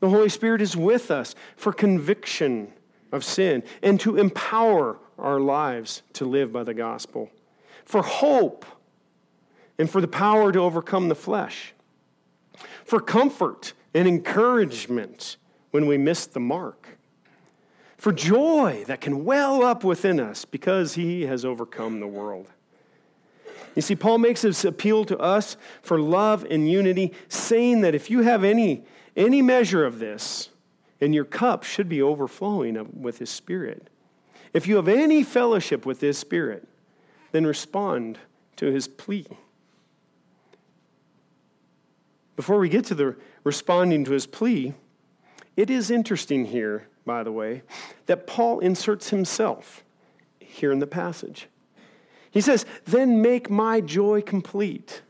[0.00, 2.72] The Holy Spirit is with us for conviction
[3.12, 7.30] of sin and to empower our lives to live by the gospel,
[7.84, 8.66] for hope
[9.80, 11.72] and for the power to overcome the flesh,
[12.84, 15.38] for comfort and encouragement
[15.70, 16.98] when we miss the mark,
[17.96, 22.46] for joy that can well up within us because he has overcome the world.
[23.74, 28.10] You see, Paul makes this appeal to us for love and unity, saying that if
[28.10, 28.84] you have any,
[29.16, 30.50] any measure of this,
[31.00, 33.88] and your cup should be overflowing with his spirit.
[34.52, 36.68] If you have any fellowship with his spirit,
[37.32, 38.18] then respond
[38.56, 39.26] to his plea.
[42.40, 44.72] Before we get to the responding to his plea,
[45.58, 47.60] it is interesting here, by the way,
[48.06, 49.84] that Paul inserts himself
[50.38, 51.48] here in the passage.
[52.30, 55.02] He says, Then make my joy complete.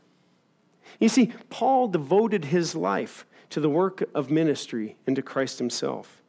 [0.99, 6.21] You see, Paul devoted his life to the work of ministry and to Christ himself.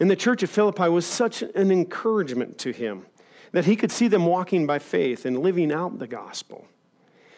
[0.00, 3.06] And the church of Philippi was such an encouragement to him
[3.52, 6.66] that he could see them walking by faith and living out the gospel.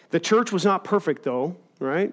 [0.08, 2.12] The church was not perfect, though, right?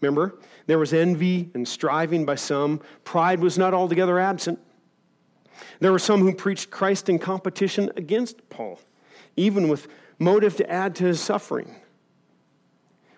[0.00, 2.80] Remember, there was envy and striving by some.
[3.04, 4.58] Pride was not altogether absent.
[5.80, 8.80] There were some who preached Christ in competition against Paul,
[9.36, 11.74] even with motive to add to his suffering.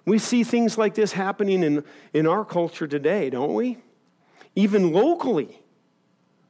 [0.05, 1.85] We see things like this happening in,
[2.15, 3.79] in our culture today, don't we?
[4.55, 5.61] Even locally,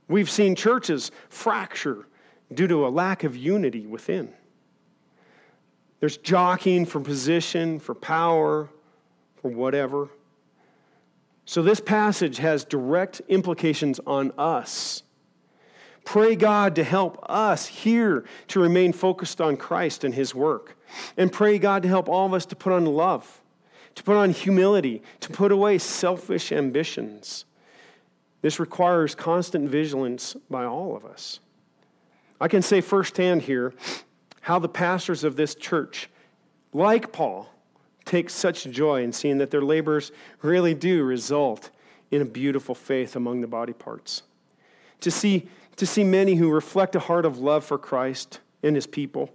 [0.08, 2.06] we've seen churches fracture
[2.52, 4.32] due to a lack of unity within.
[6.00, 8.68] There's jockeying for position, for power,
[9.46, 10.08] for whatever.
[11.44, 15.04] So, this passage has direct implications on us.
[16.04, 20.76] Pray God to help us here to remain focused on Christ and His work.
[21.16, 23.42] And pray God to help all of us to put on love
[23.94, 27.46] to put on humility, to put away selfish ambitions.
[28.42, 31.40] This requires constant vigilance by all of us.
[32.38, 33.72] I can say firsthand here
[34.42, 36.10] how the pastors of this church,
[36.74, 37.48] like Paul,
[38.06, 41.70] take such joy in seeing that their labors really do result
[42.10, 44.22] in a beautiful faith among the body parts.
[45.00, 48.86] To see, to see many who reflect a heart of love for Christ and his
[48.86, 49.30] people.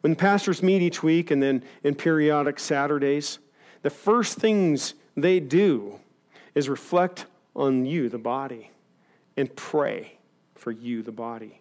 [0.00, 3.38] When pastors meet each week and then in periodic Saturdays,
[3.82, 5.98] the first things they do
[6.54, 8.70] is reflect on you, the body,
[9.36, 10.18] and pray
[10.54, 11.60] for you, the body.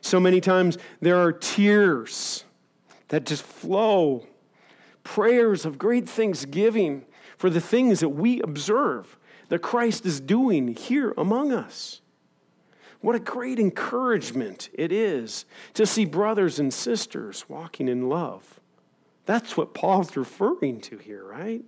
[0.00, 2.44] So many times there are tears
[3.08, 4.26] that just flow,
[5.02, 7.04] prayers of great thanksgiving
[7.36, 9.16] for the things that we observe
[9.48, 12.00] that Christ is doing here among us.
[13.00, 18.60] What a great encouragement it is to see brothers and sisters walking in love.
[19.24, 21.64] That's what Paul's referring to here, right?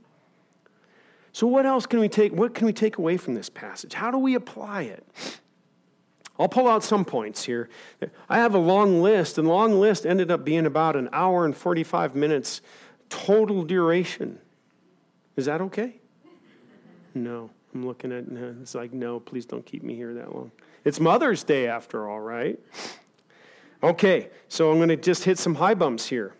[1.33, 3.95] So what else can we take what can we take away from this passage?
[3.95, 5.07] How do we apply it?
[6.39, 7.69] I'll pull out some points here.
[8.29, 11.57] I have a long list, and long list ended up being about an hour and
[11.57, 12.63] 45 minutes
[13.13, 14.39] total duration.
[15.37, 15.97] Is that okay?
[17.15, 17.51] No.
[17.75, 18.25] I'm looking at
[18.61, 20.51] it's like, no, please don't keep me here that long.
[20.85, 22.59] It's Mother's Day after all, right?
[23.83, 26.35] Okay, so I'm going to just hit some high bumps here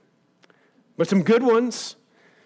[0.97, 1.97] but some good ones.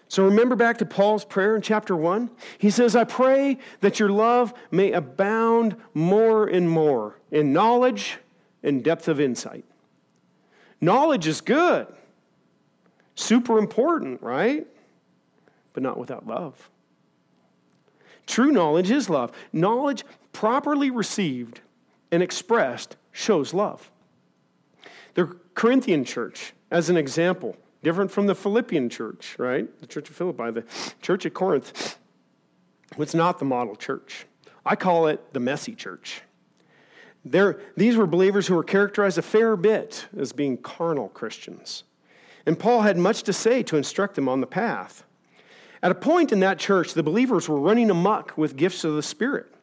[0.07, 2.29] So remember back to Paul's prayer in chapter 1?
[2.57, 8.17] He says, I pray that your love may abound more and more in knowledge
[8.63, 9.65] and depth of insight.
[10.79, 11.87] Knowledge is good,
[13.17, 14.65] super important, right?
[15.73, 16.69] But not without love.
[18.25, 19.31] True knowledge is love.
[19.51, 21.59] Knowledge properly received
[22.11, 23.91] and expressed shows love.
[25.15, 29.79] The Corinthian church, as an example, Different from the Philippian church, right?
[29.79, 30.51] The church of Philippi.
[30.51, 30.65] The
[31.01, 31.97] church at Corinth
[32.97, 34.25] was not the model church.
[34.65, 36.21] I call it the messy church.
[37.23, 41.83] There, these were believers who were characterized a fair bit as being carnal Christians.
[42.47, 45.03] And Paul had much to say to instruct them on the path.
[45.83, 49.03] At a point in that church, the believers were running amuck with gifts of the
[49.03, 49.53] Spirit.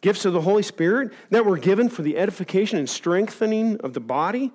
[0.00, 4.00] Gifts of the Holy Spirit that were given for the edification and strengthening of the
[4.00, 4.52] body,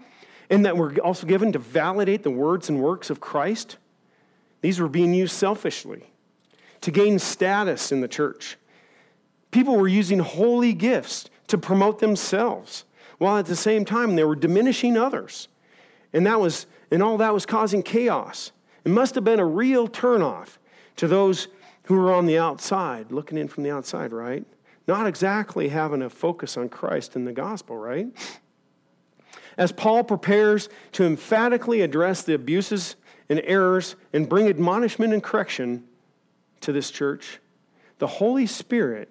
[0.50, 3.78] and that were also given to validate the words and works of Christ.
[4.62, 6.10] These were being used selfishly
[6.82, 8.58] to gain status in the church.
[9.52, 12.84] People were using holy gifts to promote themselves,
[13.20, 15.50] while at the same time they were diminishing others.
[16.14, 18.52] And that was and all that was causing chaos.
[18.86, 20.58] It must have been a real turnoff
[20.98, 21.48] to those
[21.86, 24.46] who were on the outside, looking in from the outside, right?
[24.88, 28.08] Not exactly having a focus on Christ and the gospel, right?
[29.58, 32.96] As Paul prepares to emphatically address the abuses
[33.28, 35.86] and errors and bring admonishment and correction
[36.62, 37.40] to this church,
[37.98, 39.10] the Holy Spirit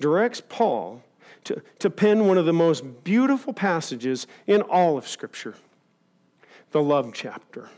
[0.00, 1.04] directs Paul
[1.44, 5.54] to, to pen one of the most beautiful passages in all of Scripture
[6.70, 7.68] the love chapter.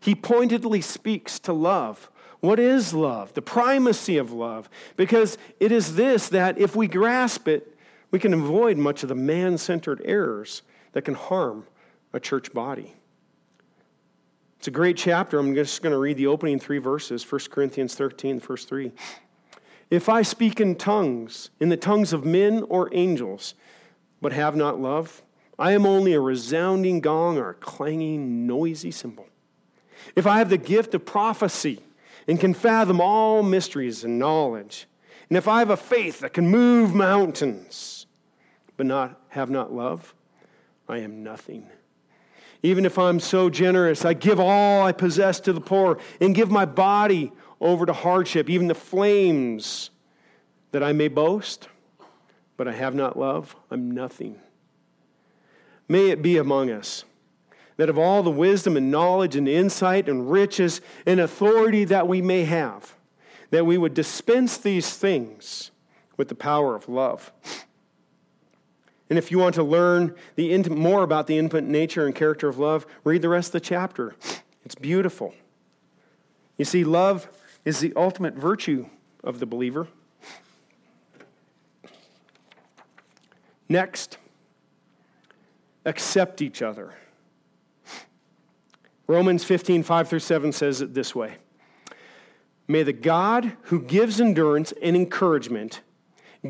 [0.00, 2.10] He pointedly speaks to love.
[2.40, 3.34] What is love?
[3.34, 4.68] The primacy of love.
[4.96, 7.76] Because it is this that if we grasp it,
[8.10, 11.66] we can avoid much of the man centered errors that can harm
[12.12, 12.94] a church body.
[14.58, 15.38] It's a great chapter.
[15.38, 18.92] I'm just going to read the opening three verses 1 Corinthians 13, verse 3.
[19.90, 23.54] If I speak in tongues, in the tongues of men or angels,
[24.20, 25.22] but have not love,
[25.60, 29.26] I am only a resounding gong or a clanging, noisy cymbal.
[30.16, 31.80] If I have the gift of prophecy
[32.26, 34.86] and can fathom all mysteries and knowledge,
[35.28, 38.06] and if I have a faith that can move mountains,
[38.78, 40.14] but not have not love,
[40.88, 41.66] I am nothing.
[42.62, 46.50] Even if I'm so generous, I give all I possess to the poor and give
[46.50, 49.90] my body over to hardship, even the flames
[50.72, 51.68] that I may boast,
[52.56, 54.40] but I have not love, I'm nothing.
[55.90, 57.04] May it be among us
[57.76, 62.22] that of all the wisdom and knowledge and insight and riches and authority that we
[62.22, 62.94] may have,
[63.50, 65.72] that we would dispense these things
[66.16, 67.32] with the power of love.
[69.08, 72.56] And if you want to learn the more about the infinite nature and character of
[72.56, 74.14] love, read the rest of the chapter.
[74.64, 75.34] It's beautiful.
[76.56, 77.28] You see, love
[77.64, 78.86] is the ultimate virtue
[79.24, 79.88] of the believer.
[83.68, 84.18] Next,
[85.84, 86.94] accept each other.
[89.06, 91.36] Romans 15, 5 through 7 says it this way
[92.68, 95.80] May the God who gives endurance and encouragement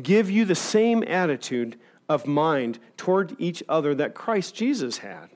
[0.01, 5.29] give you the same attitude of mind toward each other that Christ Jesus had,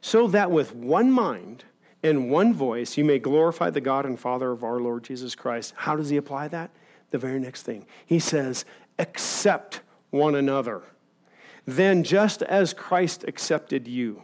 [0.00, 1.64] so that with one mind,
[2.02, 5.72] and one voice, you may glorify the God and Father of our Lord Jesus Christ.
[5.76, 6.70] How does he apply that?
[7.10, 7.86] The very next thing.
[8.04, 8.64] He says,
[8.98, 10.82] accept one another.
[11.66, 14.22] Then, just as Christ accepted you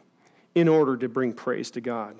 [0.54, 2.16] in order to bring praise to God.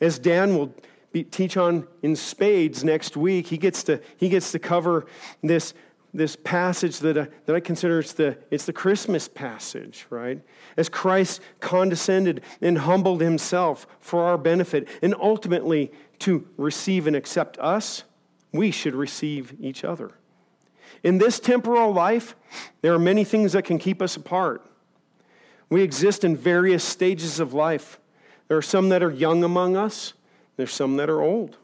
[0.00, 0.74] As Dan will
[1.12, 5.06] be, teach on in spades next week, he gets to, he gets to cover
[5.42, 5.74] this
[6.12, 10.42] this passage that I, that I consider it's the, it's the Christmas passage, right?
[10.76, 17.58] As Christ condescended and humbled himself for our benefit, and ultimately to receive and accept
[17.58, 18.04] us,
[18.52, 20.12] we should receive each other.
[21.02, 22.34] In this temporal life,
[22.82, 24.64] there are many things that can keep us apart.
[25.68, 28.00] We exist in various stages of life.
[28.48, 30.14] There are some that are young among us,
[30.56, 31.56] there's some that are old.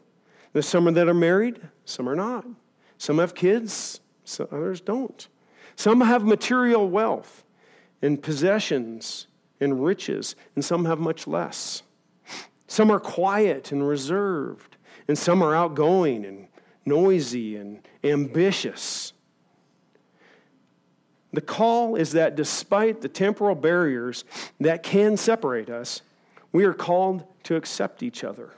[0.53, 2.45] There's some that are married, some are not.
[2.97, 5.27] Some have kids, some others don't.
[5.75, 7.43] Some have material wealth
[8.01, 9.27] and possessions
[9.59, 11.83] and riches, and some have much less.
[12.67, 16.47] Some are quiet and reserved, and some are outgoing and
[16.85, 19.13] noisy and ambitious.
[21.37, 24.25] The call is that despite the temporal barriers
[24.59, 26.01] that can separate us,
[26.51, 28.55] we are called to accept each other.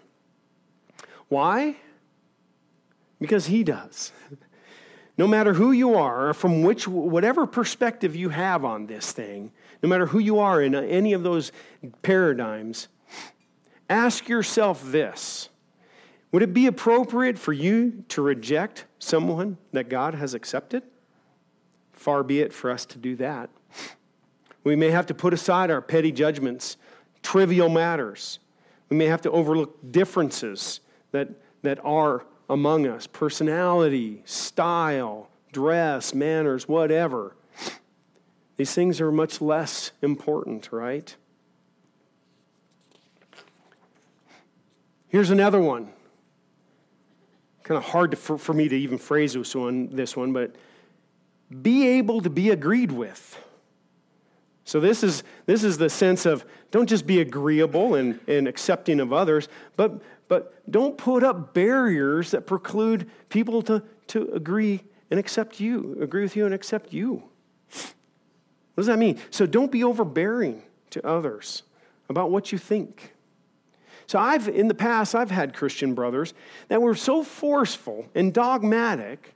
[1.28, 1.76] Why?
[3.20, 4.14] Because He does.
[5.18, 9.52] No matter who you are, or from which, whatever perspective you have on this thing,
[9.84, 11.52] no matter who you are in any of those
[12.02, 12.88] paradigms,
[13.90, 15.50] ask yourself this
[16.32, 20.84] Would it be appropriate for you to reject someone that God has accepted?
[22.00, 23.50] Far be it for us to do that.
[24.64, 26.78] We may have to put aside our petty judgments,
[27.22, 28.40] trivial matters.
[28.88, 30.80] We may have to overlook differences
[31.12, 31.28] that,
[31.62, 37.36] that are among us personality, style, dress, manners, whatever.
[38.56, 41.14] These things are much less important, right?
[45.10, 45.90] Here's another one.
[47.64, 50.56] Kind of hard to, for, for me to even phrase this one, this one, but
[51.62, 53.38] be able to be agreed with.
[54.66, 59.00] So this is this is the sense of don't just be agreeable and, and accepting
[59.00, 65.20] of others, but but don't put up barriers that preclude people to, to agree and
[65.20, 67.24] accept you, agree with you and accept you.
[67.72, 69.20] What does that mean?
[69.32, 71.64] So don't be overbearing to others
[72.08, 73.16] about what you think.
[74.06, 76.34] So I've in the past I've had Christian brothers
[76.68, 79.34] that were so forceful and dogmatic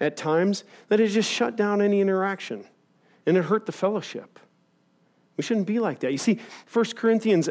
[0.00, 2.64] at times that it just shut down any interaction
[3.26, 4.38] and it hurt the fellowship.
[5.36, 6.12] We shouldn't be like that.
[6.12, 6.38] You see,
[6.72, 7.48] 1 Corinthians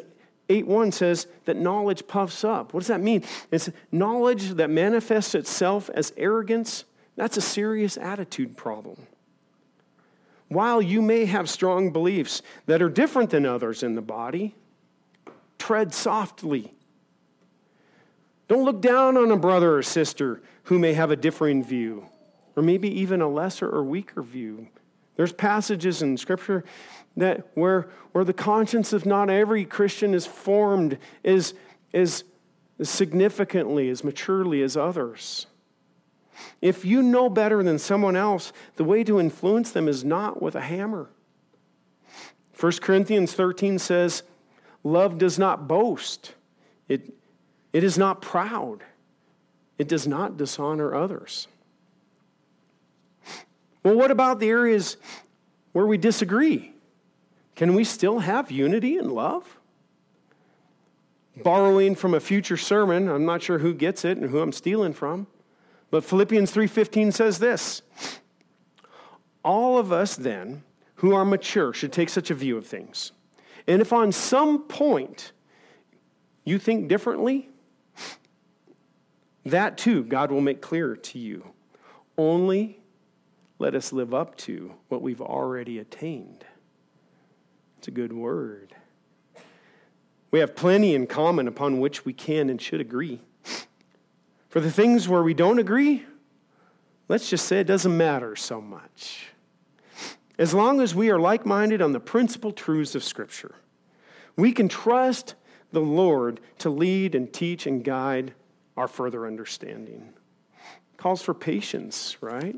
[0.49, 2.73] 8 1 says that knowledge puffs up.
[2.73, 3.23] What does that mean?
[3.51, 6.85] It's knowledge that manifests itself as arrogance.
[7.15, 9.07] That's a serious attitude problem.
[10.47, 14.55] While you may have strong beliefs that are different than others in the body,
[15.59, 16.73] tread softly.
[18.47, 22.07] Don't look down on a brother or sister who may have a differing view,
[22.59, 24.67] or maybe even a lesser or weaker view.
[25.15, 26.65] There's passages in Scripture
[27.15, 31.53] that where, where the conscience of not every Christian is formed as,
[31.93, 32.25] as
[32.81, 35.47] significantly, as maturely as others.
[36.61, 40.55] If you know better than someone else, the way to influence them is not with
[40.55, 41.09] a hammer.
[42.59, 44.23] 1 Corinthians 13 says,
[44.83, 46.33] Love does not boast,
[46.89, 47.13] it,
[47.71, 48.83] it is not proud,
[49.77, 51.47] it does not dishonor others.
[53.83, 54.97] Well, what about the areas
[55.71, 56.73] where we disagree?
[57.55, 59.59] Can we still have unity and love?
[61.43, 64.93] Borrowing from a future sermon, I'm not sure who gets it and who I'm stealing
[64.93, 65.27] from,
[65.91, 67.81] but Philippians 3:15 says this.
[69.43, 70.63] All of us then
[70.95, 73.13] who are mature should take such a view of things.
[73.67, 75.31] And if on some point
[76.43, 77.49] you think differently,
[79.45, 81.53] that too God will make clear to you.
[82.17, 82.78] Only
[83.59, 86.45] let us live up to what we've already attained.
[87.77, 88.73] It's a good word.
[90.31, 93.21] We have plenty in common upon which we can and should agree.
[94.49, 96.03] For the things where we don't agree,
[97.07, 99.27] let's just say it doesn't matter so much
[100.39, 103.55] as long as we are like minded on the principal truths of Scripture.
[104.37, 105.35] We can trust
[105.73, 108.33] the Lord to lead and teach and guide
[108.77, 110.13] our further understanding.
[110.95, 112.55] Calls for patience, right?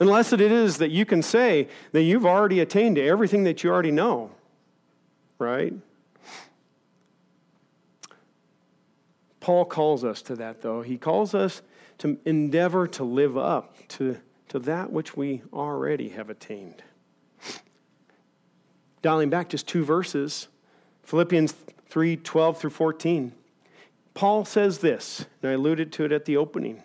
[0.00, 3.70] Unless it is that you can say that you've already attained to everything that you
[3.70, 4.30] already know,
[5.38, 5.74] right?
[9.40, 10.82] Paul calls us to that, though.
[10.82, 11.62] He calls us
[11.98, 14.18] to endeavor to live up to
[14.50, 16.82] to that which we already have attained.
[19.00, 20.48] Dialing back just two verses,
[21.04, 21.54] Philippians
[21.88, 23.32] 3 12 through 14.
[24.12, 26.82] Paul says this, and I alluded to it at the opening.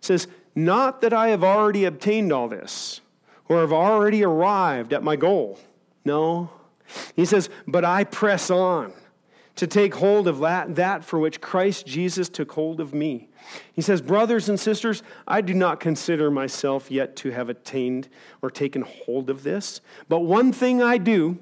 [0.00, 3.00] says, Not that I have already obtained all this,
[3.48, 5.58] or have already arrived at my goal.
[6.04, 6.50] No.
[7.14, 8.92] He says, But I press on
[9.56, 13.28] to take hold of that, that for which Christ Jesus took hold of me.
[13.72, 18.08] He says, Brothers and sisters, I do not consider myself yet to have attained
[18.42, 19.80] or taken hold of this.
[20.08, 21.38] But one thing I do,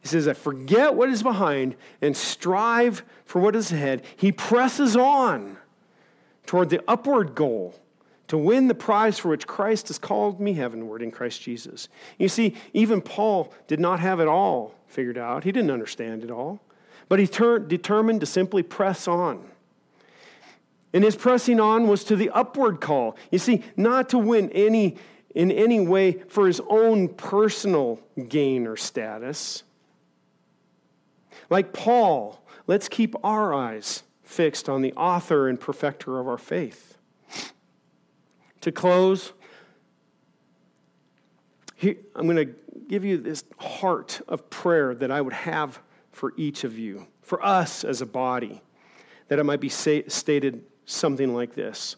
[0.00, 4.02] he says, I forget what is behind and strive for what is ahead.
[4.16, 5.58] He presses on
[6.46, 7.78] toward the upward goal
[8.32, 11.90] to win the prize for which Christ has called me heavenward in Christ Jesus.
[12.16, 16.30] You see, even Paul did not have it all figured out, he didn't understand it
[16.30, 16.58] all,
[17.10, 19.44] but he ter- determined to simply press on.
[20.94, 23.18] And his pressing on was to the upward call.
[23.30, 24.96] You see, not to win any
[25.34, 29.62] in any way for his own personal gain or status.
[31.50, 36.91] Like Paul, let's keep our eyes fixed on the author and perfecter of our faith.
[38.62, 39.32] To close,
[41.74, 42.54] here, I'm going to
[42.88, 45.80] give you this heart of prayer that I would have
[46.12, 48.62] for each of you, for us as a body,
[49.28, 51.96] that it might be say, stated something like this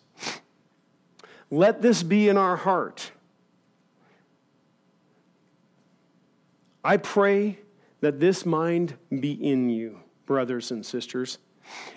[1.50, 3.12] Let this be in our heart.
[6.82, 7.58] I pray
[8.00, 11.38] that this mind be in you, brothers and sisters.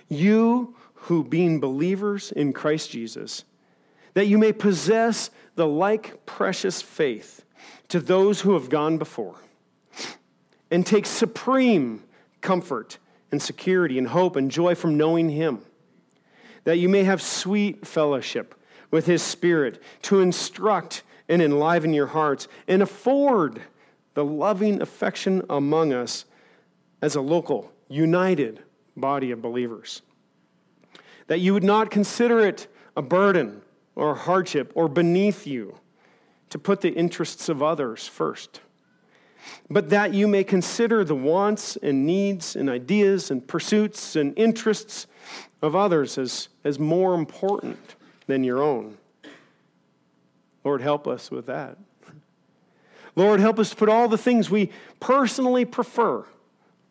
[0.09, 3.43] You who, being believers in Christ Jesus,
[4.13, 7.43] that you may possess the like precious faith
[7.89, 9.35] to those who have gone before,
[10.69, 12.03] and take supreme
[12.41, 12.97] comfort
[13.31, 15.61] and security and hope and joy from knowing Him
[16.67, 18.53] that you may have sweet fellowship
[18.91, 23.61] with his Spirit to instruct and enliven your hearts and afford
[24.15, 26.25] the loving affection among us
[27.01, 28.61] as a local, united
[28.97, 30.01] body of believers.
[31.27, 33.61] That you would not consider it a burden
[33.97, 35.75] or hardship or beneath you
[36.49, 38.61] to put the interests of others first,
[39.69, 45.07] but that you may consider the wants and needs and ideas and pursuits and interests
[45.61, 47.95] of others as, as more important
[48.27, 48.97] than your own.
[50.63, 51.77] Lord, help us with that.
[53.15, 54.69] Lord, help us to put all the things we
[54.99, 56.23] personally prefer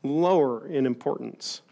[0.02, 1.62] lower in importance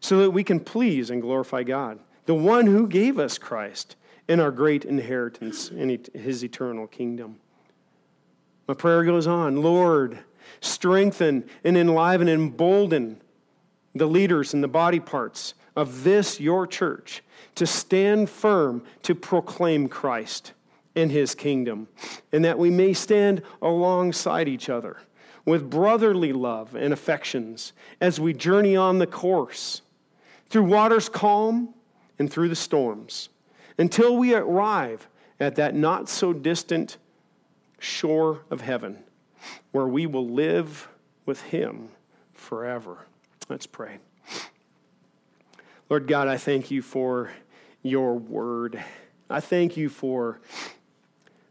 [0.00, 3.96] so that we can please and glorify God, the one who gave us Christ
[4.28, 7.36] and our great inheritance in his eternal kingdom.
[8.66, 10.18] My prayer goes on Lord,
[10.60, 13.20] strengthen and enliven and embolden
[13.94, 17.22] the leaders and the body parts of this, your church,
[17.54, 20.52] to stand firm to proclaim Christ
[20.94, 21.88] and his kingdom,
[22.32, 24.96] and that we may stand alongside each other
[25.44, 29.82] with brotherly love and affections as we journey on the course
[30.48, 31.72] through waters calm
[32.18, 33.28] and through the storms
[33.78, 35.08] until we arrive
[35.38, 36.96] at that not so distant
[37.78, 38.98] shore of heaven
[39.72, 40.88] where we will live
[41.26, 41.88] with him
[42.32, 43.06] forever.
[43.48, 43.98] Let's pray.
[45.88, 47.30] Lord God, I thank you for
[47.82, 48.82] your word.
[49.30, 50.40] I thank you for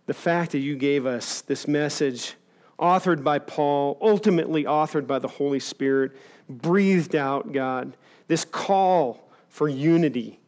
[0.07, 2.35] the fact that you gave us this message,
[2.79, 6.11] authored by Paul, ultimately authored by the Holy Spirit,
[6.49, 7.95] breathed out, God,
[8.27, 10.39] this call for unity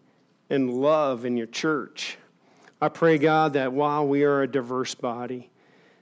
[0.49, 2.17] and love in your church.
[2.79, 5.49] I pray, God, that while we are a diverse body,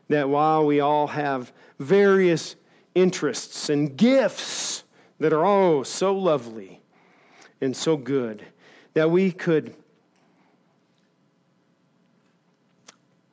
[0.09, 2.55] that while we all have various
[2.93, 4.83] interests and gifts
[5.19, 6.81] that are oh so lovely
[7.61, 8.45] and so good,
[8.93, 9.75] that we could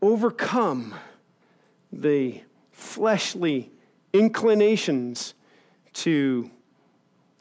[0.00, 0.94] overcome
[1.92, 2.40] the
[2.72, 3.70] fleshly
[4.12, 5.34] inclinations
[5.92, 6.50] to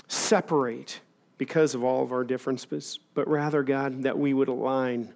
[0.07, 1.01] separate
[1.41, 5.11] because of all of our differences, but rather, God, that we would align.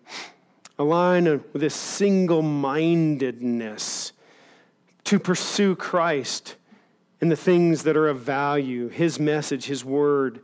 [0.79, 4.11] Align with this single mindedness
[5.03, 6.55] to pursue Christ
[7.21, 10.39] and the things that are of value, His message, His word,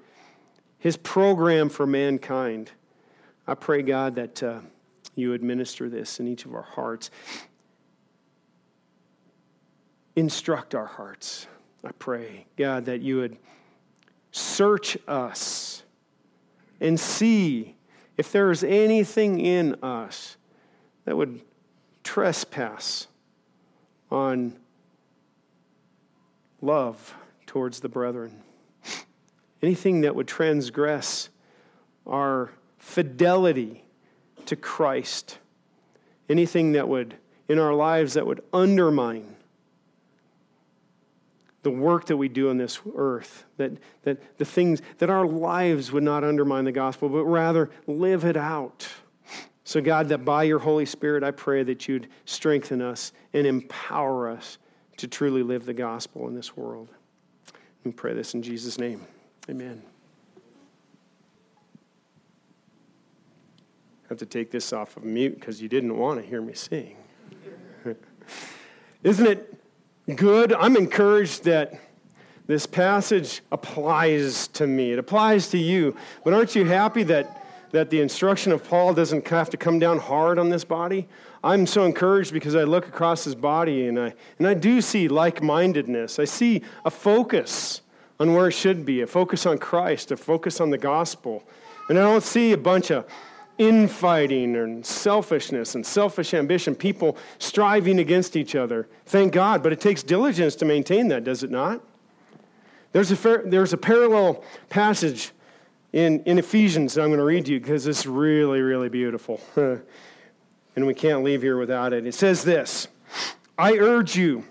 [0.77, 2.69] His program for mankind.
[3.47, 4.43] I pray, God, that.
[4.43, 4.59] Uh,
[5.15, 7.11] you administer this in each of our hearts.
[10.15, 11.47] Instruct our hearts,
[11.83, 13.37] I pray, God, that you would
[14.31, 15.83] search us
[16.79, 17.75] and see
[18.17, 20.37] if there is anything in us
[21.05, 21.41] that would
[22.03, 23.07] trespass
[24.09, 24.57] on
[26.61, 27.15] love
[27.45, 28.41] towards the brethren,
[29.61, 31.29] anything that would transgress
[32.05, 33.83] our fidelity
[34.45, 35.37] to Christ,
[36.29, 37.15] anything that would,
[37.47, 39.35] in our lives, that would undermine
[41.63, 45.91] the work that we do on this earth, that, that the things, that our lives
[45.91, 48.87] would not undermine the gospel, but rather live it out.
[49.63, 54.29] So, God, that by your Holy Spirit, I pray that you'd strengthen us and empower
[54.29, 54.57] us
[54.97, 56.89] to truly live the gospel in this world.
[57.83, 59.05] We pray this in Jesus' name.
[59.49, 59.81] Amen.
[64.03, 66.53] I have to take this off of mute because you didn't want to hear me
[66.53, 66.97] sing.
[69.03, 69.60] Isn't it
[70.15, 70.53] good?
[70.53, 71.79] I'm encouraged that
[72.47, 74.91] this passage applies to me.
[74.91, 75.95] It applies to you.
[76.23, 79.99] But aren't you happy that, that the instruction of Paul doesn't have to come down
[79.99, 81.07] hard on this body?
[81.43, 85.07] I'm so encouraged because I look across his body and I, and I do see
[85.07, 86.19] like mindedness.
[86.19, 87.81] I see a focus
[88.19, 91.43] on where it should be, a focus on Christ, a focus on the gospel.
[91.89, 93.05] And I don't see a bunch of
[93.57, 98.87] infighting and selfishness and selfish ambition, people striving against each other.
[99.05, 101.81] Thank God, but it takes diligence to maintain that, does it not?
[102.91, 105.31] There's a, fair, there's a parallel passage
[105.93, 109.39] in, in Ephesians that I'm going to read to you because it's really, really beautiful.
[109.55, 112.05] and we can't leave here without it.
[112.05, 112.87] It says this
[113.57, 114.45] I urge you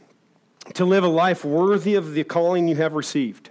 [0.75, 3.51] to live a life worthy of the calling you have received.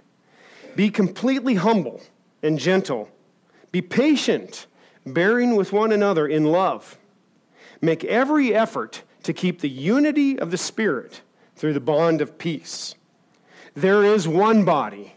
[0.76, 2.00] Be completely humble
[2.42, 3.08] and gentle.
[3.72, 4.66] Be patient
[5.06, 6.98] bearing with one another in love.
[7.80, 11.22] Make every effort to keep the unity of the Spirit
[11.56, 12.94] through the bond of peace.
[13.74, 15.14] There is one body,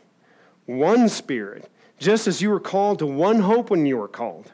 [0.65, 4.51] one Spirit, just as you were called to one hope when you were called,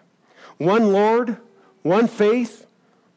[0.58, 1.38] one Lord,
[1.84, 2.66] one faith,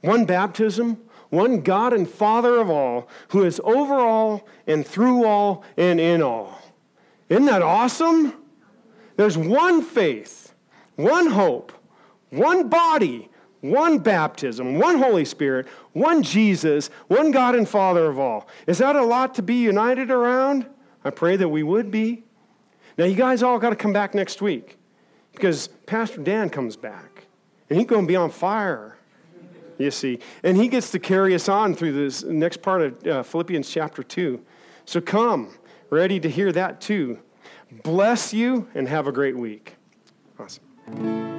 [0.01, 0.99] one baptism,
[1.31, 6.23] one God and Father of all, who is over all and through all and in
[6.23, 6.61] all.
[7.29, 8.35] Isn't that awesome?
[9.17, 10.55] There's one faith,
[10.97, 11.73] one hope,
[12.33, 13.29] one body,
[13.61, 18.49] one baptism, one Holy Spirit, one Jesus, one God and Father of all.
[18.67, 20.67] Is that a lot to be united around?
[21.05, 22.25] I pray that we would be.
[22.99, 24.79] Now, you guys all got to come back next week
[25.33, 27.27] because Pastor Dan comes back
[27.71, 28.97] and he's going to be on fire,
[29.79, 30.19] you see.
[30.43, 34.03] And he gets to carry us on through this next part of uh, Philippians chapter
[34.03, 34.41] 2.
[34.85, 35.51] So come,
[35.91, 37.19] ready to hear that too.
[37.83, 39.77] Bless you and have a great week.
[40.39, 41.32] Awesome.